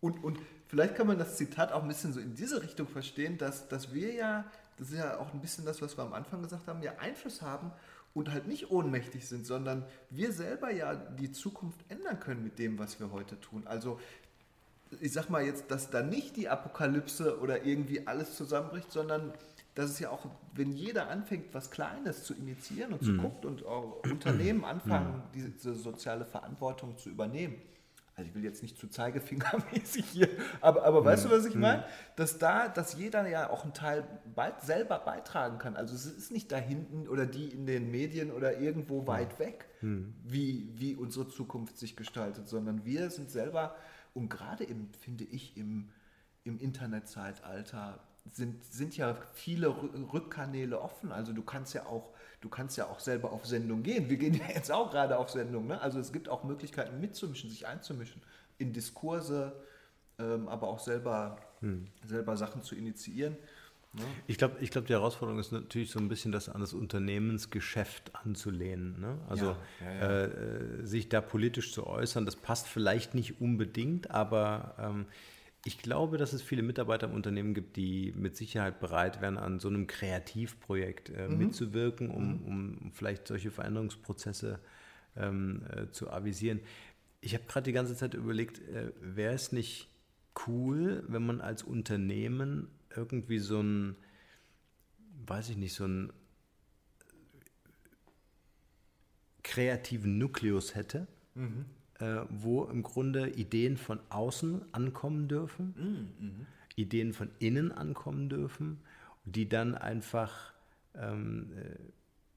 Und, 0.00 0.24
und 0.24 0.38
vielleicht 0.68 0.94
kann 0.94 1.06
man 1.06 1.18
das 1.18 1.36
Zitat 1.36 1.70
auch 1.70 1.82
ein 1.82 1.88
bisschen 1.88 2.14
so 2.14 2.20
in 2.20 2.34
diese 2.34 2.62
Richtung 2.62 2.88
verstehen, 2.88 3.36
dass, 3.36 3.68
dass 3.68 3.92
wir 3.92 4.14
ja, 4.14 4.50
das 4.78 4.88
ist 4.88 4.96
ja 4.96 5.18
auch 5.18 5.34
ein 5.34 5.42
bisschen 5.42 5.66
das, 5.66 5.82
was 5.82 5.98
wir 5.98 6.04
am 6.04 6.14
Anfang 6.14 6.42
gesagt 6.42 6.66
haben, 6.66 6.82
ja 6.82 6.92
Einfluss 6.98 7.42
haben 7.42 7.72
und 8.14 8.32
halt 8.32 8.46
nicht 8.46 8.70
ohnmächtig 8.70 9.28
sind, 9.28 9.46
sondern 9.46 9.84
wir 10.08 10.32
selber 10.32 10.70
ja 10.70 10.94
die 10.94 11.30
Zukunft 11.30 11.84
ändern 11.90 12.20
können 12.20 12.42
mit 12.42 12.58
dem, 12.58 12.78
was 12.78 12.98
wir 13.00 13.12
heute 13.12 13.38
tun. 13.38 13.66
Also 13.66 14.00
ich 15.00 15.12
sag 15.12 15.30
mal 15.30 15.44
jetzt, 15.44 15.70
dass 15.70 15.90
da 15.90 16.02
nicht 16.02 16.36
die 16.36 16.48
Apokalypse 16.48 17.40
oder 17.40 17.64
irgendwie 17.64 18.06
alles 18.06 18.36
zusammenbricht, 18.36 18.92
sondern 18.92 19.32
dass 19.74 19.90
es 19.90 19.98
ja 19.98 20.10
auch, 20.10 20.26
wenn 20.54 20.72
jeder 20.72 21.08
anfängt, 21.08 21.52
was 21.52 21.70
Kleines 21.70 22.24
zu 22.24 22.34
initiieren 22.34 22.94
und 22.94 23.04
zu 23.04 23.12
mhm. 23.12 23.20
gucken 23.20 23.50
und 23.50 23.66
auch 23.66 24.02
Unternehmen 24.10 24.64
anfangen, 24.64 25.18
mhm. 25.18 25.22
diese 25.34 25.74
soziale 25.74 26.24
Verantwortung 26.24 26.96
zu 26.96 27.10
übernehmen. 27.10 27.56
Also 28.14 28.30
ich 28.30 28.34
will 28.34 28.44
jetzt 28.44 28.62
nicht 28.62 28.78
zu 28.78 28.88
Zeigefingermäßig 28.88 30.06
hier, 30.06 30.28
aber, 30.62 30.84
aber 30.84 31.02
mhm. 31.02 31.04
weißt 31.04 31.26
du, 31.26 31.30
was 31.30 31.44
ich 31.44 31.54
mhm. 31.54 31.60
meine? 31.60 31.84
Dass 32.16 32.38
da, 32.38 32.68
dass 32.68 32.94
jeder 32.94 33.28
ja 33.28 33.50
auch 33.50 33.64
einen 33.64 33.74
Teil 33.74 34.04
bald 34.34 34.62
selber 34.62 34.98
beitragen 34.98 35.58
kann. 35.58 35.76
Also 35.76 35.94
es 35.94 36.06
ist 36.06 36.32
nicht 36.32 36.50
da 36.50 36.56
hinten 36.56 37.06
oder 37.08 37.26
die 37.26 37.48
in 37.48 37.66
den 37.66 37.90
Medien 37.90 38.32
oder 38.32 38.58
irgendwo 38.58 39.06
weit 39.06 39.38
weg, 39.38 39.66
mhm. 39.82 40.14
wie, 40.24 40.70
wie 40.76 40.94
unsere 40.94 41.28
Zukunft 41.28 41.76
sich 41.76 41.94
gestaltet, 41.94 42.48
sondern 42.48 42.86
wir 42.86 43.10
sind 43.10 43.30
selber 43.30 43.76
und 44.16 44.30
gerade 44.30 44.64
im, 44.64 44.88
finde 44.94 45.24
ich, 45.24 45.58
im, 45.58 45.90
im 46.44 46.58
Internetzeitalter 46.58 48.00
sind, 48.32 48.64
sind 48.64 48.96
ja 48.96 49.14
viele 49.34 49.68
Rückkanäle 49.68 50.80
offen. 50.80 51.12
Also 51.12 51.34
du 51.34 51.42
kannst 51.42 51.74
ja 51.74 51.84
auch, 51.84 52.14
du 52.40 52.48
kannst 52.48 52.78
ja 52.78 52.86
auch 52.86 52.98
selber 52.98 53.30
auf 53.30 53.44
Sendung 53.46 53.82
gehen. 53.82 54.08
Wir 54.08 54.16
gehen 54.16 54.32
ja 54.48 54.48
jetzt 54.48 54.72
auch 54.72 54.90
gerade 54.90 55.18
auf 55.18 55.28
Sendung. 55.28 55.66
Ne? 55.66 55.78
Also 55.82 56.00
es 56.00 56.12
gibt 56.12 56.30
auch 56.30 56.44
Möglichkeiten 56.44 56.98
mitzumischen, 56.98 57.50
sich 57.50 57.66
einzumischen 57.66 58.22
in 58.56 58.72
Diskurse, 58.72 59.54
ähm, 60.18 60.48
aber 60.48 60.68
auch 60.68 60.80
selber, 60.80 61.38
hm. 61.60 61.86
selber 62.06 62.38
Sachen 62.38 62.62
zu 62.62 62.74
initiieren. 62.74 63.36
Ne? 63.96 64.04
Ich 64.26 64.38
glaube, 64.38 64.56
ich 64.60 64.70
glaub, 64.70 64.86
die 64.86 64.92
Herausforderung 64.92 65.40
ist 65.40 65.52
natürlich 65.52 65.90
so 65.90 65.98
ein 65.98 66.08
bisschen 66.08 66.32
das 66.32 66.48
an 66.48 66.60
das 66.60 66.72
Unternehmensgeschäft 66.72 68.14
anzulehnen. 68.14 69.00
Ne? 69.00 69.18
Also 69.28 69.46
ja, 69.46 69.56
ja, 69.82 69.94
ja. 69.94 70.24
Äh, 70.24 70.86
sich 70.86 71.08
da 71.08 71.20
politisch 71.20 71.72
zu 71.72 71.86
äußern, 71.86 72.24
das 72.26 72.36
passt 72.36 72.68
vielleicht 72.68 73.14
nicht 73.14 73.40
unbedingt, 73.40 74.10
aber 74.10 74.74
ähm, 74.78 75.06
ich 75.66 75.78
glaube, 75.78 76.16
dass 76.16 76.32
es 76.32 76.42
viele 76.42 76.62
Mitarbeiter 76.62 77.08
im 77.08 77.14
Unternehmen 77.14 77.52
gibt, 77.52 77.76
die 77.76 78.12
mit 78.16 78.36
Sicherheit 78.36 78.78
bereit 78.78 79.20
wären, 79.20 79.36
an 79.36 79.58
so 79.58 79.66
einem 79.68 79.88
Kreativprojekt 79.88 81.10
äh, 81.10 81.26
mhm. 81.26 81.38
mitzuwirken, 81.38 82.08
um, 82.10 82.40
mhm. 82.40 82.46
um, 82.46 82.92
vielleicht 82.92 83.26
solche 83.26 83.50
Veränderungsprozesse 83.50 84.60
ähm, 85.16 85.62
äh, 85.74 85.90
zu 85.90 86.08
avisieren. 86.08 86.60
Ich 87.20 87.34
habe 87.34 87.44
gerade 87.48 87.64
die 87.64 87.72
ganze 87.72 87.96
Zeit 87.96 88.14
überlegt, 88.14 88.60
äh, 88.68 88.92
wäre 89.00 89.34
es 89.34 89.50
nicht 89.50 89.88
cool, 90.46 91.02
wenn 91.08 91.26
man 91.26 91.40
als 91.40 91.64
Unternehmen 91.64 92.68
irgendwie 92.96 93.38
so 93.38 93.60
ein, 93.60 93.96
weiß 95.26 95.50
ich 95.50 95.56
nicht, 95.56 95.74
so 95.74 95.86
ein 95.86 96.12
kreativen 99.42 100.18
Nukleus 100.18 100.74
hätte, 100.74 101.06
mhm. 101.34 101.66
äh, 102.00 102.22
wo 102.28 102.64
im 102.64 102.82
Grunde 102.82 103.30
Ideen 103.30 103.76
von 103.76 104.00
außen 104.10 104.62
ankommen 104.72 105.28
dürfen, 105.28 106.10
mhm. 106.18 106.46
Ideen 106.74 107.12
von 107.12 107.30
innen 107.38 107.72
ankommen 107.72 108.28
dürfen, 108.28 108.80
die 109.24 109.48
dann 109.48 109.74
einfach, 109.74 110.52
ähm, 110.94 111.52
äh, 111.56 111.78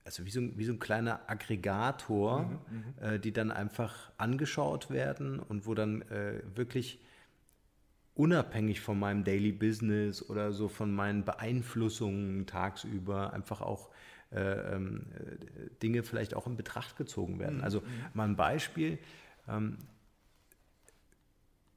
also 0.06 0.26
wie 0.26 0.30
so, 0.30 0.58
wie 0.58 0.66
so 0.66 0.74
ein 0.74 0.80
kleiner 0.80 1.22
Aggregator, 1.28 2.44
mhm, 2.44 2.52
mhm, 2.52 3.04
äh, 3.04 3.20
die 3.20 3.34
dann 3.34 3.52
einfach 3.52 4.12
angeschaut 4.18 4.90
werden 4.90 5.40
und 5.40 5.66
wo 5.66 5.74
dann 5.74 6.04
äh, 6.04 6.42
wirklich 6.56 7.00
unabhängig 8.20 8.82
von 8.82 9.00
meinem 9.00 9.24
Daily 9.24 9.54
Business 9.54 10.30
oder 10.30 10.52
so 10.52 10.68
von 10.68 10.94
meinen 10.94 11.24
Beeinflussungen 11.24 12.46
tagsüber 12.46 13.32
einfach 13.32 13.62
auch 13.62 13.90
äh, 14.32 14.76
ähm, 14.76 15.06
äh, 15.14 15.70
Dinge 15.82 16.04
vielleicht 16.04 16.34
auch 16.34 16.46
in 16.46 16.58
Betracht 16.58 16.98
gezogen 16.98 17.40
werden. 17.40 17.60
Mhm. 17.60 17.64
Also 17.64 17.82
mal 18.14 18.28
ein 18.28 18.36
Beispiel. 18.36 19.00
Ähm, 19.48 19.78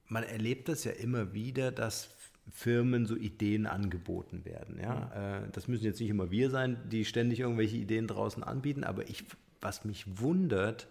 man 0.08 0.24
erlebt 0.24 0.68
das 0.68 0.82
ja 0.82 0.90
immer 0.90 1.32
wieder, 1.32 1.70
dass 1.70 2.10
Firmen 2.50 3.06
so 3.06 3.14
Ideen 3.14 3.66
angeboten 3.66 4.44
werden. 4.44 4.80
Ja? 4.80 5.12
Mhm. 5.14 5.44
Äh, 5.46 5.50
das 5.52 5.68
müssen 5.68 5.84
jetzt 5.84 6.00
nicht 6.00 6.10
immer 6.10 6.32
wir 6.32 6.50
sein, 6.50 6.76
die 6.90 7.04
ständig 7.04 7.38
irgendwelche 7.38 7.76
Ideen 7.76 8.08
draußen 8.08 8.42
anbieten, 8.42 8.82
aber 8.82 9.08
ich, 9.08 9.26
was 9.60 9.84
mich 9.84 10.18
wundert, 10.18 10.88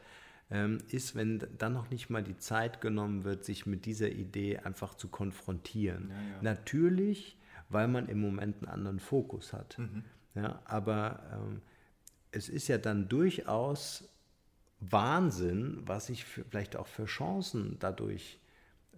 ist, 0.90 1.16
wenn 1.16 1.42
dann 1.58 1.74
noch 1.74 1.90
nicht 1.90 2.10
mal 2.10 2.24
die 2.24 2.38
Zeit 2.38 2.82
genommen 2.82 3.24
wird, 3.24 3.46
sich 3.46 3.66
mit 3.66 3.86
dieser 3.86 4.10
Idee 4.10 4.58
einfach 4.58 4.96
zu 4.96 5.08
konfrontieren. 5.08 6.10
Ja, 6.10 6.16
ja. 6.16 6.42
Natürlich, 6.42 7.38
weil 7.70 7.88
man 7.88 8.08
im 8.10 8.20
Moment 8.20 8.58
einen 8.58 8.68
anderen 8.68 9.00
Fokus 9.00 9.54
hat. 9.54 9.78
Mhm. 9.80 10.04
Ja, 10.36 10.62
aber 10.66 11.22
ähm, 11.34 11.62
es 12.32 12.50
ist 12.50 12.68
ja 12.68 12.78
dann 12.78 13.08
durchaus 13.08 14.10
Wahnsinn, 14.82 15.84
was 15.86 16.08
sich 16.08 16.26
vielleicht 16.26 16.76
auch 16.76 16.88
für 16.88 17.06
Chancen 17.06 17.78
dadurch 17.80 18.40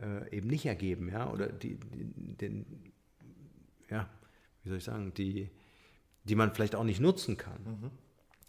äh, 0.02 0.36
eben 0.36 0.48
nicht 0.48 0.66
ergeben, 0.66 1.10
ja, 1.10 1.30
oder 1.30 1.48
die, 1.48 1.76
die, 1.76 2.06
den, 2.38 2.66
ja, 3.89 4.10
wie 4.63 4.70
soll 4.70 4.78
ich 4.78 4.84
sagen, 4.84 5.13
die, 5.13 5.50
die 6.24 6.36
man 6.36 6.54
vielleicht 6.54 6.76
auch 6.76 6.84
nicht 6.84 7.00
nutzen 7.00 7.38
kann. 7.38 7.63
Mhm. 7.63 7.92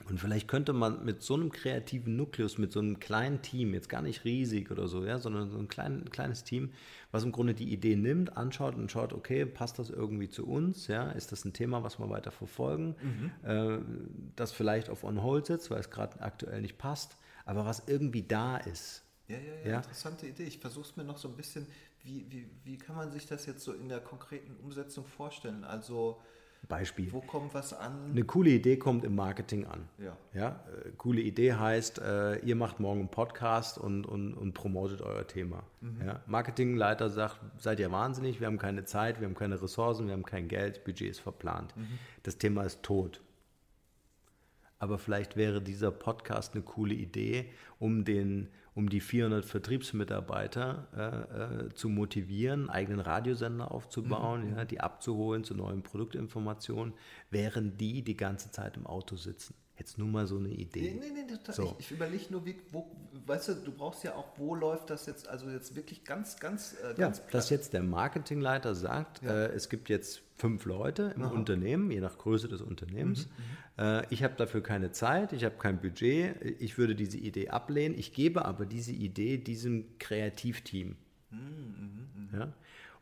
Und 0.08 0.20
vielleicht 0.20 0.48
könnte 0.48 0.72
man 0.72 1.04
mit 1.04 1.22
so 1.22 1.34
einem 1.34 1.50
kreativen 1.50 2.16
Nukleus, 2.16 2.58
mit 2.58 2.72
so 2.72 2.80
einem 2.80 3.00
kleinen 3.00 3.40
Team, 3.42 3.72
jetzt 3.72 3.88
gar 3.88 4.02
nicht 4.02 4.24
riesig 4.24 4.70
oder 4.70 4.86
so, 4.86 5.04
ja, 5.04 5.18
sondern 5.18 5.48
so 5.50 5.58
ein 5.58 5.68
klein, 5.68 6.10
kleines 6.10 6.44
Team, 6.44 6.72
was 7.10 7.24
im 7.24 7.32
Grunde 7.32 7.54
die 7.54 7.72
Idee 7.72 7.96
nimmt, 7.96 8.36
anschaut 8.36 8.74
und 8.74 8.90
schaut, 8.90 9.12
okay, 9.12 9.46
passt 9.46 9.78
das 9.78 9.90
irgendwie 9.90 10.28
zu 10.28 10.46
uns? 10.46 10.88
Ja, 10.88 11.10
ist 11.10 11.32
das 11.32 11.44
ein 11.44 11.52
Thema, 11.52 11.82
was 11.82 11.98
wir 11.98 12.10
weiter 12.10 12.30
verfolgen? 12.30 12.96
Mhm. 13.02 13.48
Äh, 13.48 13.78
das 14.36 14.52
vielleicht 14.52 14.90
auf 14.90 15.04
On 15.04 15.22
Hold 15.22 15.46
sitzt, 15.46 15.70
weil 15.70 15.80
es 15.80 15.90
gerade 15.90 16.20
aktuell 16.20 16.60
nicht 16.60 16.76
passt, 16.76 17.16
aber 17.46 17.64
was 17.64 17.84
irgendwie 17.86 18.22
da 18.22 18.58
ist. 18.58 19.04
Ja, 19.28 19.38
ja, 19.38 19.54
ja, 19.64 19.70
ja? 19.70 19.76
interessante 19.78 20.26
Idee. 20.26 20.44
Ich 20.44 20.58
versuche 20.58 20.84
es 20.84 20.96
mir 20.96 21.04
noch 21.04 21.16
so 21.16 21.28
ein 21.28 21.36
bisschen, 21.36 21.66
wie, 22.02 22.26
wie, 22.28 22.50
wie 22.64 22.76
kann 22.76 22.96
man 22.96 23.10
sich 23.10 23.26
das 23.26 23.46
jetzt 23.46 23.64
so 23.64 23.72
in 23.72 23.88
der 23.88 24.00
konkreten 24.00 24.54
Umsetzung 24.56 25.06
vorstellen? 25.06 25.64
Also 25.64 26.20
Beispiel. 26.68 27.12
Wo 27.12 27.20
kommt 27.20 27.54
was 27.54 27.72
an? 27.72 28.10
Eine 28.10 28.24
coole 28.24 28.50
Idee 28.50 28.76
kommt 28.76 29.04
im 29.04 29.14
Marketing 29.14 29.66
an. 29.66 29.88
Ja. 29.98 30.16
ja 30.32 30.48
äh, 30.48 30.90
coole 30.96 31.20
Idee 31.20 31.54
heißt, 31.54 31.98
äh, 31.98 32.38
ihr 32.38 32.56
macht 32.56 32.80
morgen 32.80 33.00
einen 33.00 33.08
Podcast 33.08 33.78
und, 33.78 34.04
und, 34.06 34.34
und 34.34 34.54
promotet 34.54 35.02
euer 35.02 35.26
Thema. 35.26 35.62
Mhm. 35.80 36.06
Ja? 36.06 36.20
Marketingleiter 36.26 37.10
sagt, 37.10 37.40
seid 37.58 37.80
ihr 37.80 37.90
wahnsinnig, 37.92 38.40
wir 38.40 38.46
haben 38.46 38.58
keine 38.58 38.84
Zeit, 38.84 39.20
wir 39.20 39.26
haben 39.26 39.34
keine 39.34 39.60
Ressourcen, 39.60 40.06
wir 40.06 40.14
haben 40.14 40.24
kein 40.24 40.48
Geld, 40.48 40.84
Budget 40.84 41.10
ist 41.10 41.20
verplant. 41.20 41.76
Mhm. 41.76 41.98
Das 42.22 42.38
Thema 42.38 42.64
ist 42.64 42.82
tot. 42.82 43.20
Aber 44.78 44.98
vielleicht 44.98 45.36
wäre 45.36 45.62
dieser 45.62 45.90
Podcast 45.90 46.54
eine 46.54 46.62
coole 46.62 46.94
Idee, 46.94 47.50
um 47.78 48.04
den 48.04 48.48
um 48.74 48.88
die 48.88 49.00
400 49.00 49.44
Vertriebsmitarbeiter 49.44 50.88
äh, 50.96 51.66
äh, 51.66 51.74
zu 51.74 51.88
motivieren, 51.88 52.62
einen 52.62 52.70
eigenen 52.70 53.00
Radiosender 53.00 53.70
aufzubauen, 53.70 54.50
mhm. 54.50 54.56
ja, 54.56 54.64
die 54.64 54.80
abzuholen 54.80 55.44
zu 55.44 55.54
neuen 55.54 55.82
Produktinformationen, 55.82 56.94
während 57.30 57.80
die 57.80 58.02
die 58.02 58.16
ganze 58.16 58.50
Zeit 58.50 58.76
im 58.76 58.86
Auto 58.86 59.16
sitzen. 59.16 59.54
Jetzt 59.76 59.98
nur 59.98 60.06
mal 60.06 60.26
so 60.26 60.36
eine 60.36 60.50
Idee. 60.50 60.96
Nee, 61.00 61.10
nee, 61.12 61.24
nee, 61.28 61.52
so. 61.52 61.76
Ich, 61.78 61.86
ich 61.86 61.90
überlege 61.90 62.26
nur, 62.30 62.46
wie, 62.46 62.56
wo, 62.70 62.86
weißt 63.26 63.48
du, 63.48 63.54
du 63.54 63.72
brauchst 63.72 64.04
ja 64.04 64.14
auch, 64.14 64.38
wo 64.38 64.54
läuft 64.54 64.88
das 64.88 65.06
jetzt, 65.06 65.26
also 65.26 65.50
jetzt 65.50 65.74
wirklich 65.74 66.04
ganz, 66.04 66.38
ganz, 66.38 66.74
äh, 66.74 66.94
ganz 66.94 67.18
Ja, 67.18 67.24
dass 67.32 67.50
jetzt 67.50 67.72
der 67.72 67.82
Marketingleiter 67.82 68.76
sagt, 68.76 69.22
ja. 69.22 69.32
äh, 69.32 69.46
es 69.46 69.68
gibt 69.68 69.88
jetzt 69.88 70.22
fünf 70.36 70.64
Leute 70.64 71.12
im 71.16 71.22
Aha. 71.22 71.32
Unternehmen, 71.32 71.90
je 71.90 72.00
nach 72.00 72.18
Größe 72.18 72.48
des 72.48 72.60
Unternehmens. 72.62 73.26
Mhm, 73.26 73.84
mhm. 73.84 74.00
äh, 74.00 74.06
ich 74.10 74.22
habe 74.22 74.34
dafür 74.36 74.62
keine 74.62 74.92
Zeit, 74.92 75.32
ich 75.32 75.44
habe 75.44 75.56
kein 75.56 75.80
Budget, 75.80 76.40
ich 76.60 76.78
würde 76.78 76.94
diese 76.94 77.18
Idee 77.18 77.48
ablehnen. 77.48 77.98
Ich 77.98 78.12
gebe 78.12 78.44
aber 78.44 78.66
diese 78.66 78.92
Idee 78.92 79.38
diesem 79.38 79.98
Kreativteam. 79.98 80.94
Mhm, 81.30 81.38
mhm, 81.38 82.28
mhm. 82.30 82.38
ja? 82.38 82.52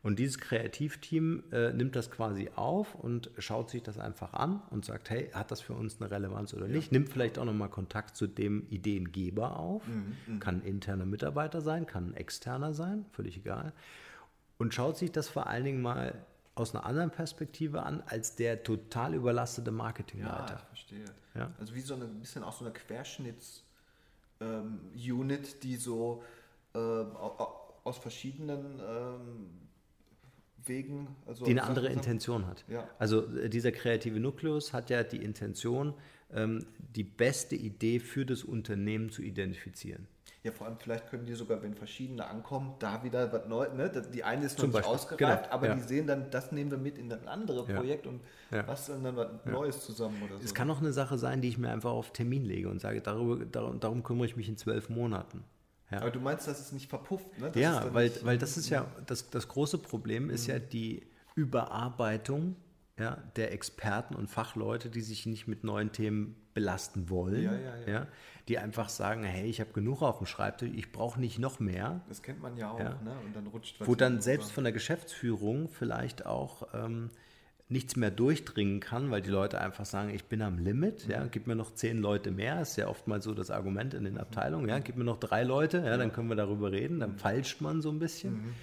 Und 0.03 0.19
dieses 0.19 0.39
Kreativteam 0.39 1.45
äh, 1.53 1.73
nimmt 1.73 1.95
das 1.95 2.11
quasi 2.11 2.51
auf 2.57 2.97
und 2.97 3.31
schaut 3.39 3.71
sich 3.71 3.85
das 3.85 3.99
einfach 3.99 4.33
an 4.33 4.61
und 4.71 4.85
sagt, 4.85 5.11
hey, 5.11 5.31
hat 5.33 5.53
das 5.53 5.61
für 5.61 5.75
uns 5.75 6.01
eine 6.01 6.11
Relevanz 6.11 6.55
oder 6.55 6.67
ja. 6.67 6.73
nicht? 6.73 6.91
Nimmt 6.91 7.09
vielleicht 7.09 7.39
auch 7.39 7.45
nochmal 7.45 7.69
Kontakt 7.69 8.17
zu 8.17 8.27
dem 8.27 8.67
Ideengeber 8.69 9.57
auf. 9.59 9.87
Mhm, 9.87 10.17
mhm, 10.27 10.41
kann 10.41 10.57
ein 10.57 10.63
interner 10.63 11.07
Mitarbeiter 11.07 11.61
sein, 11.61 11.87
kann 11.87 12.11
ein 12.11 12.15
externer 12.15 12.75
sein, 12.75 13.07
völlig 13.13 13.37
egal. 13.37 13.73
Und 14.59 14.75
schaut 14.75 14.97
sich 14.97 15.13
das 15.13 15.29
vor 15.29 15.47
allen 15.47 15.65
Dingen 15.65 15.83
mal 15.83 16.27
aus 16.57 16.75
einer 16.75 16.85
anderen 16.85 17.11
Perspektive 17.11 17.85
an, 17.85 18.03
als 18.07 18.35
der 18.35 18.65
total 18.65 19.15
überlastete 19.15 19.71
Marketingleiter. 19.71 20.55
Ja, 20.55 20.57
ich 20.57 20.67
verstehe. 20.67 21.05
Ja? 21.35 21.53
Also 21.59 21.75
wie 21.77 21.81
so 21.81 21.95
ein 21.95 22.21
bisschen 22.21 22.43
auch 22.43 22.53
so 22.53 22.65
eine 22.65 22.75
Querschnitts-Unit, 22.75 23.65
ähm, 24.41 25.61
die 25.63 25.77
so 25.77 26.25
äh, 26.75 26.79
aus 26.79 27.99
verschiedenen 27.99 28.81
ähm, 28.81 29.62
Wegen. 30.67 31.09
Also 31.27 31.45
die 31.45 31.51
eine 31.53 31.65
andere 31.65 31.89
Intention 31.89 32.47
hat. 32.47 32.65
Ja. 32.69 32.89
Also 32.99 33.27
äh, 33.37 33.49
dieser 33.49 33.73
kreative 33.73 34.21
Nukleus 34.21 34.73
hat 34.73 34.91
ja 34.91 35.03
die 35.03 35.23
Intention, 35.23 35.95
ähm, 36.33 36.67
die 36.97 37.05
beste 37.05 37.57
Idee 37.57 38.01
für 38.01 38.27
das 38.27 38.45
Unternehmen 38.45 39.11
zu 39.11 39.23
identifizieren. 39.23 40.07
Ja, 40.45 40.51
vor 40.51 40.67
allem 40.67 40.77
vielleicht 40.77 41.09
können 41.09 41.25
die 41.25 41.35
sogar, 41.35 41.63
wenn 41.63 41.75
verschiedene 41.75 42.27
ankommen, 42.27 42.75
da 42.81 43.05
wieder 43.05 43.33
was 43.33 43.47
Neues. 43.47 43.75
Ne? 43.75 43.91
Die 44.13 44.25
eine 44.25 44.47
ist 44.47 44.59
noch 44.59 44.65
Zum 44.65 44.71
nicht 44.71 44.75
Beispiel. 44.79 44.93
ausgereift, 44.93 45.45
genau. 45.45 45.55
aber 45.55 45.67
ja. 45.69 45.75
die 45.75 45.83
sehen 45.83 46.09
dann, 46.09 46.31
das 46.33 46.51
nehmen 46.51 46.73
wir 46.73 46.79
mit 46.79 46.99
in 46.99 47.13
ein 47.13 47.29
anderes 47.29 47.69
ja. 47.69 47.77
Projekt 47.77 48.09
und 48.09 48.21
ja. 48.51 48.63
basteln 48.63 49.05
dann 49.05 49.15
was 49.17 49.29
Neues 49.45 49.85
zusammen 49.85 50.21
oder 50.25 50.39
so. 50.39 50.45
Es 50.45 50.53
kann 50.53 50.69
auch 50.69 50.81
eine 50.81 50.93
Sache 50.93 51.17
sein, 51.17 51.43
die 51.43 51.49
ich 51.49 51.59
mir 51.59 51.71
einfach 51.71 51.93
auf 51.93 52.13
Termin 52.13 52.45
lege 52.45 52.69
und 52.69 52.81
sage, 52.81 53.01
darüber, 53.01 53.45
darum, 53.45 53.79
darum 53.79 54.03
kümmere 54.03 54.27
ich 54.27 54.37
mich 54.37 54.49
in 54.49 54.57
zwölf 54.57 54.89
Monaten. 54.89 55.45
Ja. 55.93 56.01
Aber 56.01 56.11
du 56.11 56.21
meinst, 56.21 56.49
dass 56.49 56.59
es 56.59 56.73
nicht 56.73 56.89
verpufft, 56.89 57.39
ne? 57.39 57.51
Das 57.53 57.63
ja, 57.63 57.95
weil, 57.95 58.11
weil 58.23 58.39
das 58.39 58.57
ist 58.57 58.71
ja, 58.71 58.87
das, 59.07 59.31
das 59.31 59.49
große 59.49 59.79
Problem 59.79 60.31
ist 60.31 60.49
mhm. 60.49 60.55
ja 60.55 60.59
die 60.59 61.07
Überarbeitung 61.35 62.57
ja, 62.99 63.17
der 63.37 63.53
Experten 63.53 64.15
und 64.15 64.29
Fachleute, 64.29 64.91
die 64.91 65.01
sich 65.01 65.27
nicht 65.27 65.49
mit 65.49 65.65
neuen 65.65 65.93
Themen 65.93 66.37
belasten 66.55 67.09
wollen, 67.09 67.43
ja, 67.43 67.55
ja, 67.55 67.93
ja. 67.93 68.07
die 68.49 68.59
einfach 68.59 68.89
sagen, 68.89 69.25
hey, 69.25 69.49
ich 69.49 69.61
habe 69.61 69.73
genug 69.73 70.03
auf 70.03 70.19
dem 70.19 70.27
Schreibtisch, 70.27 70.71
ich 70.75 70.93
brauche 70.93 71.19
nicht 71.19 71.39
noch 71.39 71.59
mehr. 71.59 72.03
Das 72.09 72.23
kennt 72.23 72.43
man 72.43 72.57
ja 72.57 72.71
auch, 72.71 72.79
ne? 72.79 73.17
und 73.25 73.35
dann 73.35 73.47
rutscht 73.47 73.77
Wo 73.81 73.95
dann 73.95 74.21
selbst 74.21 74.53
von 74.53 74.65
der 74.65 74.73
Geschäftsführung 74.73 75.69
vielleicht 75.69 76.27
auch 76.27 76.69
ähm, 76.75 77.11
nichts 77.73 77.97
mehr 77.97 78.11
durchdringen 78.11 78.81
kann, 78.81 79.11
weil 79.11 79.23
die 79.23 79.31
Leute 79.31 79.61
einfach 79.61 79.85
sagen, 79.85 80.11
ich 80.11 80.25
bin 80.25 80.43
am 80.43 80.59
Limit, 80.59 81.09
ja, 81.09 81.25
mhm. 81.25 81.31
gib 81.31 81.47
mir 81.47 81.57
noch 81.57 81.75
zehn 81.75 81.99
Leute 81.99 82.31
mehr, 82.31 82.61
ist 82.61 82.77
ja 82.77 82.89
oftmals 82.89 83.25
so 83.25 83.35
das 83.35 83.51
Argument 83.51 83.95
in 83.95 84.05
den 84.05 84.19
Abteilungen, 84.19 84.69
ja, 84.69 84.79
gib 84.79 84.97
mir 84.97 85.05
noch 85.05 85.19
drei 85.19 85.43
Leute, 85.43 85.79
ja, 85.79 85.97
dann 85.97 86.13
können 86.13 86.29
wir 86.29 86.37
darüber 86.37 86.71
reden, 86.71 87.01
dann 87.01 87.13
mhm. 87.13 87.19
falscht 87.19 87.61
man 87.61 87.83
so 87.83 87.91
ein 87.91 87.99
bisschen. 87.99 88.35
Mhm, 88.35 88.55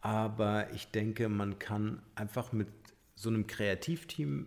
Aber 0.00 0.72
ich 0.72 0.90
denke, 0.90 1.28
man 1.28 1.58
kann 1.58 2.00
einfach 2.14 2.52
mit 2.52 2.68
so 3.16 3.30
einem 3.30 3.46
Kreativteam 3.46 4.46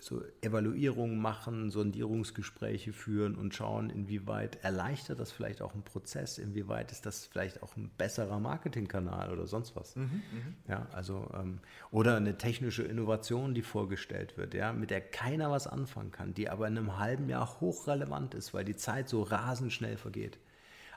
so 0.00 0.22
Evaluierungen 0.40 1.18
machen, 1.18 1.70
Sondierungsgespräche 1.70 2.92
führen 2.92 3.34
und 3.34 3.54
schauen, 3.54 3.90
inwieweit 3.90 4.62
erleichtert 4.62 5.20
das 5.20 5.32
vielleicht 5.32 5.62
auch 5.62 5.74
einen 5.74 5.82
Prozess, 5.82 6.38
inwieweit 6.38 6.92
ist 6.92 7.06
das 7.06 7.26
vielleicht 7.26 7.62
auch 7.62 7.76
ein 7.76 7.90
besserer 7.96 8.40
Marketingkanal 8.40 9.32
oder 9.32 9.46
sonst 9.46 9.76
was. 9.76 9.96
Mhm, 9.96 10.02
mhm. 10.02 10.54
ja, 10.68 10.86
also, 10.92 11.28
ähm, 11.34 11.60
oder 11.90 12.16
eine 12.16 12.38
technische 12.38 12.82
Innovation, 12.82 13.54
die 13.54 13.62
vorgestellt 13.62 14.36
wird, 14.36 14.54
ja, 14.54 14.72
mit 14.72 14.90
der 14.90 15.00
keiner 15.00 15.50
was 15.50 15.66
anfangen 15.66 16.12
kann, 16.12 16.34
die 16.34 16.48
aber 16.48 16.66
in 16.66 16.78
einem 16.78 16.98
halben 16.98 17.28
Jahr 17.28 17.60
hochrelevant 17.60 18.34
ist, 18.34 18.54
weil 18.54 18.64
die 18.64 18.76
Zeit 18.76 19.08
so 19.08 19.22
rasend 19.22 19.72
schnell 19.72 19.96
vergeht. 19.96 20.38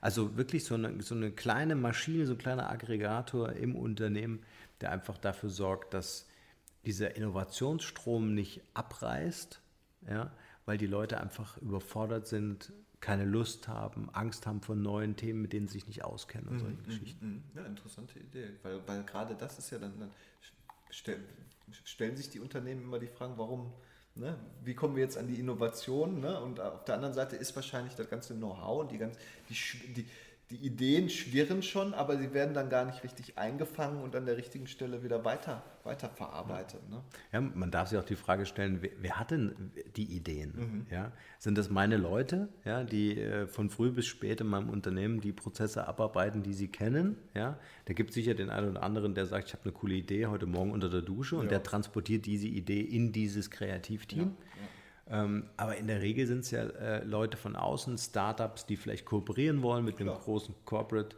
Also 0.01 0.37
wirklich 0.37 0.63
so 0.63 0.75
eine, 0.75 1.01
so 1.01 1.15
eine 1.15 1.31
kleine 1.31 1.75
Maschine, 1.75 2.25
so 2.25 2.33
ein 2.33 2.37
kleiner 2.37 2.69
Aggregator 2.69 3.51
im 3.53 3.75
Unternehmen, 3.75 4.39
der 4.81 4.91
einfach 4.91 5.17
dafür 5.17 5.49
sorgt, 5.49 5.93
dass 5.93 6.28
dieser 6.85 7.15
Innovationsstrom 7.15 8.33
nicht 8.33 8.61
abreißt, 8.73 9.61
ja, 10.07 10.31
weil 10.65 10.77
die 10.77 10.87
Leute 10.87 11.19
einfach 11.19 11.57
überfordert 11.57 12.27
sind, 12.27 12.71
keine 13.01 13.25
Lust 13.25 13.67
haben, 13.67 14.09
Angst 14.13 14.45
haben 14.45 14.61
vor 14.61 14.75
neuen 14.75 15.15
Themen, 15.15 15.41
mit 15.41 15.53
denen 15.53 15.67
sie 15.67 15.73
sich 15.73 15.87
nicht 15.87 16.03
auskennen 16.03 16.49
und 16.49 16.59
solche 16.59 16.81
Mhm, 16.81 16.83
Geschichten. 16.83 17.25
mhm. 17.25 17.43
Ja, 17.55 17.65
interessante 17.65 18.19
Idee, 18.19 18.49
weil, 18.63 18.85
weil 18.87 19.03
gerade 19.03 19.35
das 19.35 19.57
ist 19.59 19.71
ja 19.71 19.79
dann, 19.79 19.99
dann 19.99 20.11
stell, 20.89 21.19
stellen 21.85 22.17
sich 22.17 22.29
die 22.29 22.39
Unternehmen 22.39 22.83
immer 22.83 22.99
die 22.99 23.07
Fragen, 23.07 23.37
warum, 23.37 23.73
ne, 24.15 24.37
wie 24.63 24.75
kommen 24.75 24.95
wir 24.95 25.03
jetzt 25.03 25.17
an 25.17 25.27
die 25.27 25.39
Innovation, 25.39 26.19
ne? 26.19 26.39
und 26.41 26.59
auf 26.59 26.83
der 26.85 26.95
anderen 26.95 27.13
Seite 27.13 27.35
ist 27.35 27.55
wahrscheinlich 27.55 27.95
das 27.95 28.09
ganze 28.09 28.35
Know-how 28.35 28.81
und 28.81 28.91
die, 28.91 28.97
ganz, 28.97 29.17
die, 29.49 29.93
die, 29.93 30.07
die 30.51 30.55
Ideen 30.65 31.09
schwirren 31.09 31.61
schon, 31.61 31.93
aber 31.93 32.17
sie 32.17 32.33
werden 32.33 32.55
dann 32.55 32.69
gar 32.69 32.83
nicht 32.83 33.03
richtig 33.03 33.37
eingefangen 33.37 34.01
und 34.01 34.15
an 34.15 34.25
der 34.25 34.35
richtigen 34.35 34.65
Stelle 34.65 35.03
wieder 35.03 35.23
weiter, 35.23 35.61
weiter 35.83 36.09
verarbeitet. 36.09 36.81
Ne? 36.89 37.03
Ja, 37.31 37.39
man 37.41 37.69
darf 37.69 37.89
sich 37.89 37.99
auch 37.99 38.03
die 38.03 38.15
Frage 38.15 38.47
stellen, 38.47 38.79
wer, 38.81 38.89
wer 38.99 39.19
hat 39.19 39.29
denn 39.29 39.71
die 39.95 40.05
Ideen? 40.05 40.53
Mhm. 40.55 40.85
Ja? 40.89 41.11
Sind 41.37 41.55
das 41.57 41.69
meine 41.69 41.97
Leute, 41.97 42.49
ja, 42.65 42.83
die 42.83 43.19
äh, 43.19 43.45
von 43.45 43.69
früh 43.69 43.91
bis 43.91 44.07
spät 44.07 44.41
in 44.41 44.47
meinem 44.47 44.69
Unternehmen 44.69 45.21
die 45.21 45.33
Prozesse 45.33 45.87
abarbeiten, 45.87 46.41
die 46.41 46.53
sie 46.53 46.67
kennen? 46.67 47.17
Ja? 47.35 47.59
Da 47.85 47.93
gibt 47.93 48.09
es 48.09 48.15
sicher 48.15 48.33
den 48.33 48.49
einen 48.49 48.71
oder 48.71 48.81
anderen, 48.81 49.13
der 49.13 49.27
sagt, 49.27 49.49
ich 49.49 49.53
habe 49.53 49.65
eine 49.65 49.73
coole 49.73 49.93
Idee 49.93 50.25
heute 50.25 50.47
Morgen 50.47 50.71
unter 50.71 50.89
der 50.89 51.03
Dusche 51.03 51.35
und 51.35 51.43
Ja. 51.45 51.49
der 51.49 51.63
transportiert 51.63 52.25
diese 52.25 52.47
Idee 52.47 52.81
in 52.81 53.11
dieses 53.11 53.51
Kreativteam. 53.51 54.21
Ähm, 54.21 54.37
aber 55.09 55.75
in 55.77 55.87
der 55.87 56.01
Regel 56.01 56.27
sind 56.27 56.39
es 56.41 56.51
ja 56.51 56.61
äh, 56.63 57.03
Leute 57.03 57.35
von 57.37 57.55
außen, 57.55 57.97
Startups, 57.97 58.65
die 58.67 58.77
vielleicht 58.77 59.05
kooperieren 59.05 59.61
wollen 59.63 59.83
mit 59.83 59.99
einem 59.99 60.09
Klar. 60.09 60.19
großen 60.21 60.53
Corporate 60.65 61.15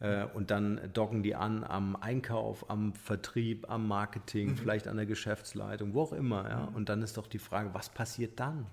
äh, 0.00 0.24
und 0.24 0.50
dann 0.50 0.80
docken 0.94 1.22
die 1.22 1.34
an 1.34 1.62
am 1.62 1.94
Einkauf, 1.96 2.68
am 2.70 2.94
Vertrieb, 2.94 3.68
am 3.70 3.86
Marketing, 3.86 4.50
Mhm. 4.52 4.56
vielleicht 4.56 4.88
an 4.88 4.96
der 4.96 5.06
Geschäftsleitung, 5.06 5.92
wo 5.94 6.02
auch 6.02 6.12
immer. 6.14 6.48
Ja? 6.48 6.64
Und 6.74 6.88
dann 6.88 7.02
ist 7.02 7.16
doch 7.18 7.26
die 7.26 7.38
Frage, 7.38 7.74
was 7.74 7.90
passiert 7.90 8.40
dann? 8.40 8.66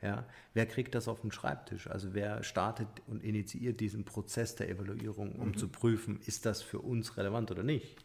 Ja? 0.00 0.24
Wer 0.54 0.66
kriegt 0.66 0.94
das 0.94 1.06
auf 1.06 1.20
den 1.20 1.30
Schreibtisch? 1.30 1.88
Also 1.90 2.14
wer 2.14 2.42
startet 2.42 2.88
und 3.06 3.22
initiiert 3.22 3.78
diesen 3.80 4.04
Prozess 4.04 4.54
der 4.56 4.70
Evaluierung, 4.70 5.32
um 5.36 5.48
Mhm. 5.48 5.56
zu 5.58 5.68
prüfen, 5.68 6.18
ist 6.24 6.46
das 6.46 6.62
für 6.62 6.78
uns 6.80 7.16
relevant 7.18 7.50
oder 7.50 7.62
nicht? 7.62 7.96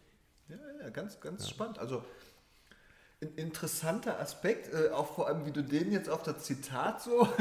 Ja, 0.50 0.58
ja, 0.82 0.90
ganz, 0.90 1.20
ganz 1.22 1.50
spannend. 1.50 1.80
Also 1.80 2.04
ein 3.22 3.34
interessanter 3.36 4.18
Aspekt, 4.20 4.74
äh, 4.74 4.92
auch 4.92 5.08
vor 5.16 5.28
allem, 5.28 5.46
wie 5.46 5.52
du 5.52 5.62
den 5.62 5.92
jetzt 5.92 6.10
auf 6.10 6.24
das 6.24 6.44
Zitat 6.44 7.02
so 7.02 7.28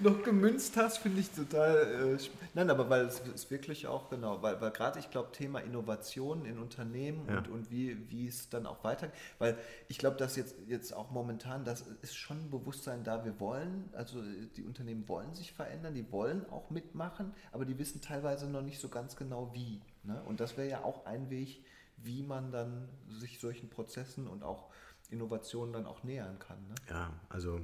noch 0.00 0.22
gemünzt 0.24 0.76
hast, 0.76 0.98
finde 0.98 1.20
ich 1.20 1.30
total. 1.30 2.16
Äh, 2.16 2.18
Nein, 2.54 2.68
aber 2.68 2.90
weil 2.90 3.04
es 3.04 3.20
ist 3.32 3.48
wirklich 3.52 3.86
auch 3.86 4.10
genau, 4.10 4.42
weil, 4.42 4.60
weil 4.60 4.72
gerade 4.72 4.98
ich 4.98 5.10
glaube, 5.12 5.30
Thema 5.30 5.60
Innovation 5.60 6.44
in 6.46 6.58
Unternehmen 6.58 7.28
Ja. 7.28 7.38
und, 7.38 7.48
und 7.48 7.70
wie, 7.70 8.10
wie 8.10 8.26
es 8.26 8.48
dann 8.48 8.66
auch 8.66 8.82
weitergeht, 8.82 9.14
weil 9.38 9.56
ich 9.86 9.98
glaube, 9.98 10.16
dass 10.16 10.34
jetzt, 10.34 10.56
jetzt 10.66 10.92
auch 10.92 11.12
momentan, 11.12 11.64
das 11.64 11.82
ist 12.02 12.16
schon 12.16 12.38
ein 12.46 12.50
Bewusstsein 12.50 13.04
da, 13.04 13.24
wir 13.24 13.38
wollen, 13.38 13.88
also 13.92 14.20
die 14.56 14.64
Unternehmen 14.64 15.08
wollen 15.08 15.32
sich 15.34 15.52
verändern, 15.52 15.94
die 15.94 16.10
wollen 16.10 16.44
auch 16.50 16.70
mitmachen, 16.70 17.32
aber 17.52 17.64
die 17.64 17.78
wissen 17.78 18.00
teilweise 18.00 18.50
noch 18.50 18.62
nicht 18.62 18.80
so 18.80 18.88
ganz 18.88 19.14
genau 19.14 19.52
wie. 19.54 19.80
Ne? 20.02 20.20
Und 20.26 20.40
das 20.40 20.56
wäre 20.56 20.68
ja 20.68 20.82
auch 20.82 21.06
ein 21.06 21.30
Weg, 21.30 21.64
wie 22.02 22.22
man 22.22 22.50
dann 22.52 22.88
sich 23.08 23.38
solchen 23.40 23.68
Prozessen 23.70 24.26
und 24.26 24.42
auch 24.42 24.70
Innovationen 25.10 25.72
dann 25.72 25.86
auch 25.86 26.02
nähern 26.04 26.38
kann. 26.38 26.58
Ne? 26.68 26.74
Ja, 26.88 27.12
also 27.28 27.60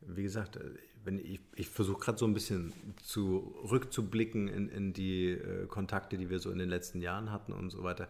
wie 0.00 0.22
gesagt, 0.22 0.56
äh, 0.56 0.74
wenn 1.04 1.18
ich, 1.18 1.40
ich 1.54 1.68
versuche 1.68 2.00
gerade 2.00 2.18
so 2.18 2.26
ein 2.26 2.34
bisschen 2.34 2.72
zurückzublicken 3.02 4.48
in, 4.48 4.68
in 4.68 4.92
die 4.92 5.30
äh, 5.30 5.66
Kontakte, 5.66 6.16
die 6.18 6.30
wir 6.30 6.38
so 6.38 6.50
in 6.50 6.58
den 6.58 6.68
letzten 6.68 7.00
Jahren 7.00 7.30
hatten 7.32 7.52
und 7.52 7.70
so 7.70 7.82
weiter. 7.82 8.08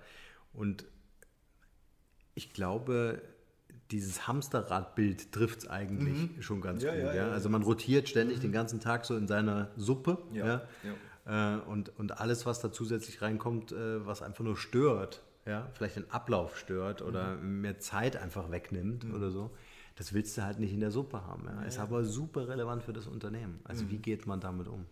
Und 0.52 0.84
ich 2.34 2.52
glaube, 2.52 3.22
dieses 3.90 4.26
Hamsterradbild 4.26 5.32
trifft 5.32 5.60
es 5.60 5.68
eigentlich 5.68 6.44
schon 6.44 6.60
ganz 6.60 6.82
Ja, 6.82 6.92
gut. 6.92 7.00
ja, 7.02 7.14
Ja. 7.14 7.30
Also 7.30 7.48
man 7.48 7.62
rotiert 7.62 8.08
ständig 8.08 8.40
den 8.40 8.52
ganzen 8.52 8.80
Tag 8.80 9.04
so 9.04 9.16
in 9.16 9.26
seiner 9.26 9.70
Suppe. 9.76 10.18
Äh, 11.24 11.56
und, 11.68 11.88
und 11.98 12.20
alles, 12.20 12.46
was 12.46 12.60
da 12.60 12.70
zusätzlich 12.72 13.20
reinkommt, 13.22 13.72
äh, 13.72 14.04
was 14.06 14.22
einfach 14.22 14.44
nur 14.44 14.56
stört, 14.56 15.22
ja, 15.46 15.68
vielleicht 15.72 15.96
den 15.96 16.10
Ablauf 16.10 16.58
stört 16.58 17.02
oder 17.02 17.36
Mhm. 17.36 17.60
mehr 17.62 17.78
Zeit 17.78 18.16
einfach 18.16 18.50
wegnimmt 18.50 19.04
oder 19.12 19.30
so, 19.30 19.50
das 19.96 20.12
willst 20.12 20.36
du 20.36 20.42
halt 20.42 20.58
nicht 20.58 20.72
in 20.72 20.80
der 20.80 20.90
Suppe 20.90 21.24
haben. 21.24 21.46
Ja. 21.46 21.62
Ist 21.62 21.78
aber 21.78 22.04
super 22.04 22.48
relevant 22.48 22.82
für 22.82 22.92
das 22.92 23.06
Unternehmen. 23.06 23.60
Also 23.64 23.84
Mhm. 23.84 23.90
wie 23.90 23.98
geht 23.98 24.26
man 24.26 24.40
damit 24.40 24.68
um? 24.68 24.86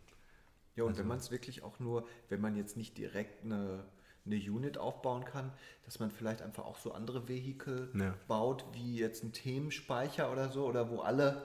Ja, 0.76 0.84
und 0.84 0.90
Also 0.90 1.00
wenn 1.00 1.08
man 1.08 1.18
es 1.18 1.30
wirklich 1.30 1.62
auch 1.62 1.78
nur, 1.78 2.06
wenn 2.28 2.40
man 2.40 2.56
jetzt 2.56 2.76
nicht 2.76 2.96
direkt 2.98 3.44
eine, 3.44 3.84
eine 4.26 4.36
Unit 4.36 4.78
aufbauen 4.78 5.24
kann, 5.24 5.52
dass 5.84 5.98
man 6.00 6.10
vielleicht 6.10 6.40
einfach 6.40 6.64
auch 6.64 6.78
so 6.78 6.92
andere 6.92 7.28
Vehikel 7.28 7.90
Ja. 7.94 8.14
baut, 8.26 8.64
wie 8.72 8.96
jetzt 8.98 9.22
ein 9.22 9.32
Themenspeicher 9.32 10.32
oder 10.32 10.48
so, 10.48 10.66
oder 10.66 10.90
wo 10.90 11.00
alle, 11.00 11.44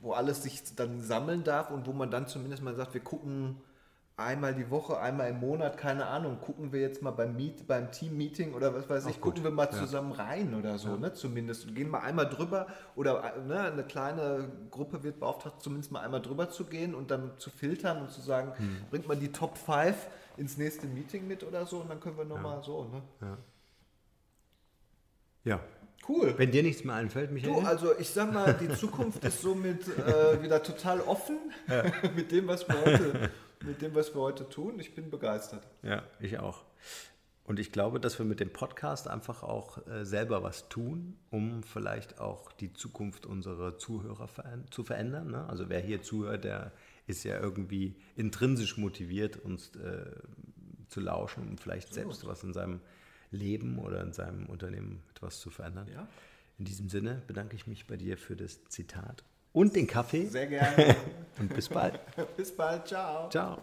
wo 0.00 0.12
alles 0.12 0.42
sich 0.42 0.62
dann 0.76 1.00
sammeln 1.00 1.44
darf 1.44 1.70
und 1.70 1.86
wo 1.86 1.92
man 1.92 2.10
dann 2.10 2.26
zumindest 2.26 2.62
mal 2.62 2.74
sagt, 2.74 2.92
wir 2.94 3.00
gucken 3.00 3.60
einmal 4.18 4.52
die 4.54 4.68
Woche, 4.70 4.98
einmal 4.98 5.30
im 5.30 5.38
Monat, 5.38 5.78
keine 5.78 6.06
Ahnung, 6.06 6.40
gucken 6.40 6.72
wir 6.72 6.80
jetzt 6.80 7.02
mal 7.02 7.12
beim 7.12 7.36
Meet, 7.36 7.66
beim 7.66 7.90
Team-Meeting 7.92 8.52
oder 8.52 8.74
was 8.74 8.88
weiß 8.90 9.06
ich, 9.06 9.10
Auch 9.16 9.20
gut. 9.20 9.34
gucken 9.34 9.44
wir 9.44 9.50
mal 9.52 9.66
Ja. 9.66 9.78
zusammen 9.78 10.12
rein 10.12 10.54
oder 10.54 10.76
so, 10.76 10.96
ne, 10.96 11.12
zumindest. 11.12 11.66
Und 11.66 11.74
gehen 11.74 11.88
mal 11.88 12.00
einmal 12.00 12.28
drüber 12.28 12.66
oder 12.96 13.36
ne, 13.46 13.60
eine 13.60 13.84
kleine 13.84 14.50
Gruppe 14.70 15.02
wird 15.04 15.20
beauftragt, 15.20 15.62
zumindest 15.62 15.92
mal 15.92 16.00
einmal 16.00 16.20
drüber 16.20 16.50
zu 16.50 16.64
gehen 16.64 16.94
und 16.94 17.10
dann 17.10 17.38
zu 17.38 17.48
filtern 17.50 18.02
und 18.02 18.10
zu 18.10 18.20
sagen, 18.20 18.52
Hm. 18.56 18.76
bringt 18.90 19.06
man 19.08 19.20
die 19.20 19.30
Top 19.30 19.56
5 19.56 19.94
ins 20.36 20.58
nächste 20.58 20.86
Meeting 20.88 21.26
mit 21.28 21.44
oder 21.44 21.64
so 21.64 21.78
und 21.78 21.88
dann 21.88 22.00
können 22.00 22.18
wir 22.18 22.24
nochmal 22.24 22.62
so, 22.62 22.84
ne. 23.20 23.38
Ja. 25.44 25.60
Cool. 26.08 26.34
Wenn 26.36 26.50
dir 26.50 26.62
nichts 26.62 26.84
mehr 26.84 26.94
einfällt, 26.94 27.30
Michael? 27.32 27.52
Du, 27.54 27.60
also 27.66 27.98
ich 27.98 28.08
sag 28.10 28.32
mal, 28.32 28.54
die 28.54 28.68
Zukunft 28.70 29.22
ist 29.24 29.42
somit 29.42 29.86
äh, 29.98 30.42
wieder 30.42 30.62
total 30.62 31.00
offen 31.02 31.36
mit 32.16 32.32
dem, 32.32 32.46
was 32.48 32.66
wir 32.68 32.80
heute, 32.80 33.30
mit 33.64 33.82
dem, 33.82 33.94
was 33.94 34.14
wir 34.14 34.20
heute 34.20 34.48
tun. 34.48 34.78
Ich 34.78 34.94
bin 34.94 35.10
begeistert. 35.10 35.66
Ja, 35.82 36.02
ich 36.20 36.38
auch. 36.38 36.64
Und 37.44 37.58
ich 37.58 37.72
glaube, 37.72 37.98
dass 37.98 38.18
wir 38.18 38.26
mit 38.26 38.40
dem 38.40 38.52
Podcast 38.52 39.08
einfach 39.08 39.42
auch 39.42 39.86
äh, 39.86 40.04
selber 40.04 40.42
was 40.42 40.68
tun, 40.68 41.16
um 41.30 41.62
vielleicht 41.62 42.20
auch 42.20 42.52
die 42.52 42.74
Zukunft 42.74 43.24
unserer 43.24 43.78
Zuhörer 43.78 44.28
zu 44.70 44.84
verändern. 44.84 45.30
Ne? 45.30 45.48
Also 45.48 45.70
wer 45.70 45.80
hier 45.80 46.02
zuhört, 46.02 46.44
der 46.44 46.72
ist 47.06 47.24
ja 47.24 47.40
irgendwie 47.40 47.96
intrinsisch 48.16 48.76
motiviert, 48.76 49.38
uns 49.38 49.74
äh, 49.76 50.10
zu 50.88 51.00
lauschen 51.00 51.48
und 51.48 51.58
vielleicht 51.58 51.94
selbst 51.94 52.26
was 52.26 52.44
in 52.44 52.52
seinem 52.52 52.80
Leben 53.30 53.78
oder 53.78 54.02
in 54.02 54.12
seinem 54.12 54.46
Unternehmen 54.46 55.02
etwas 55.10 55.40
zu 55.40 55.48
verändern. 55.48 55.88
Ja. 55.90 56.06
In 56.58 56.66
diesem 56.66 56.90
Sinne 56.90 57.22
bedanke 57.26 57.56
ich 57.56 57.66
mich 57.66 57.86
bei 57.86 57.96
dir 57.96 58.18
für 58.18 58.36
das 58.36 58.64
Zitat 58.66 59.24
und 59.58 59.74
den 59.74 59.88
Kaffee 59.88 60.26
Sehr 60.26 60.46
gerne. 60.46 60.94
und 61.40 61.52
bis 61.52 61.68
bald. 61.68 61.98
Bis 62.36 62.54
bald. 62.54 62.86
Ciao. 62.86 63.28
Ciao. 63.28 63.58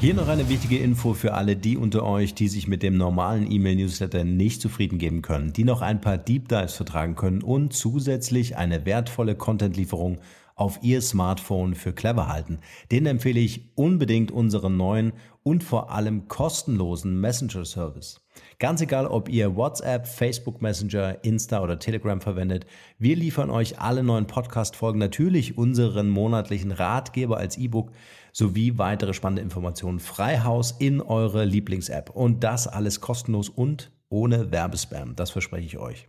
Hier 0.00 0.14
noch 0.14 0.28
eine 0.28 0.48
wichtige 0.48 0.78
Info 0.78 1.12
für 1.12 1.34
alle 1.34 1.56
die 1.56 1.76
unter 1.76 2.04
euch, 2.04 2.34
die 2.34 2.48
sich 2.48 2.68
mit 2.68 2.82
dem 2.82 2.96
normalen 2.96 3.50
E-Mail-Newsletter 3.50 4.24
nicht 4.24 4.62
zufrieden 4.62 4.98
geben 4.98 5.20
können, 5.20 5.52
die 5.52 5.64
noch 5.64 5.82
ein 5.82 6.00
paar 6.00 6.16
Deep 6.16 6.48
Dives 6.48 6.74
vertragen 6.74 7.16
können 7.16 7.42
und 7.42 7.74
zusätzlich 7.74 8.56
eine 8.56 8.86
wertvolle 8.86 9.34
Content-Lieferung 9.34 10.18
auf 10.54 10.78
ihr 10.82 11.02
Smartphone 11.02 11.74
für 11.74 11.92
clever 11.92 12.28
halten. 12.28 12.60
Den 12.90 13.04
empfehle 13.04 13.40
ich 13.40 13.72
unbedingt 13.74 14.30
unseren 14.30 14.78
neuen 14.78 15.12
und 15.42 15.64
vor 15.64 15.90
allem 15.90 16.28
kostenlosen 16.28 17.20
Messenger-Service. 17.20 18.25
Ganz 18.58 18.80
egal, 18.80 19.06
ob 19.06 19.28
ihr 19.28 19.56
WhatsApp, 19.56 20.06
Facebook 20.06 20.62
Messenger, 20.62 21.24
Insta 21.24 21.62
oder 21.62 21.78
Telegram 21.78 22.20
verwendet, 22.20 22.66
wir 22.98 23.16
liefern 23.16 23.50
euch 23.50 23.78
alle 23.78 24.02
neuen 24.02 24.26
Podcast-Folgen, 24.26 24.98
natürlich 24.98 25.58
unseren 25.58 26.08
monatlichen 26.08 26.72
Ratgeber 26.72 27.36
als 27.36 27.58
E-Book 27.58 27.92
sowie 28.32 28.78
weitere 28.78 29.14
spannende 29.14 29.42
Informationen 29.42 29.98
frei 29.98 30.40
Haus 30.40 30.72
in 30.78 31.00
eure 31.00 31.44
Lieblings-App. 31.44 32.10
Und 32.10 32.44
das 32.44 32.66
alles 32.66 33.00
kostenlos 33.00 33.48
und 33.48 33.90
ohne 34.08 34.52
Werbespam. 34.52 35.16
Das 35.16 35.30
verspreche 35.30 35.66
ich 35.66 35.78
euch. 35.78 36.08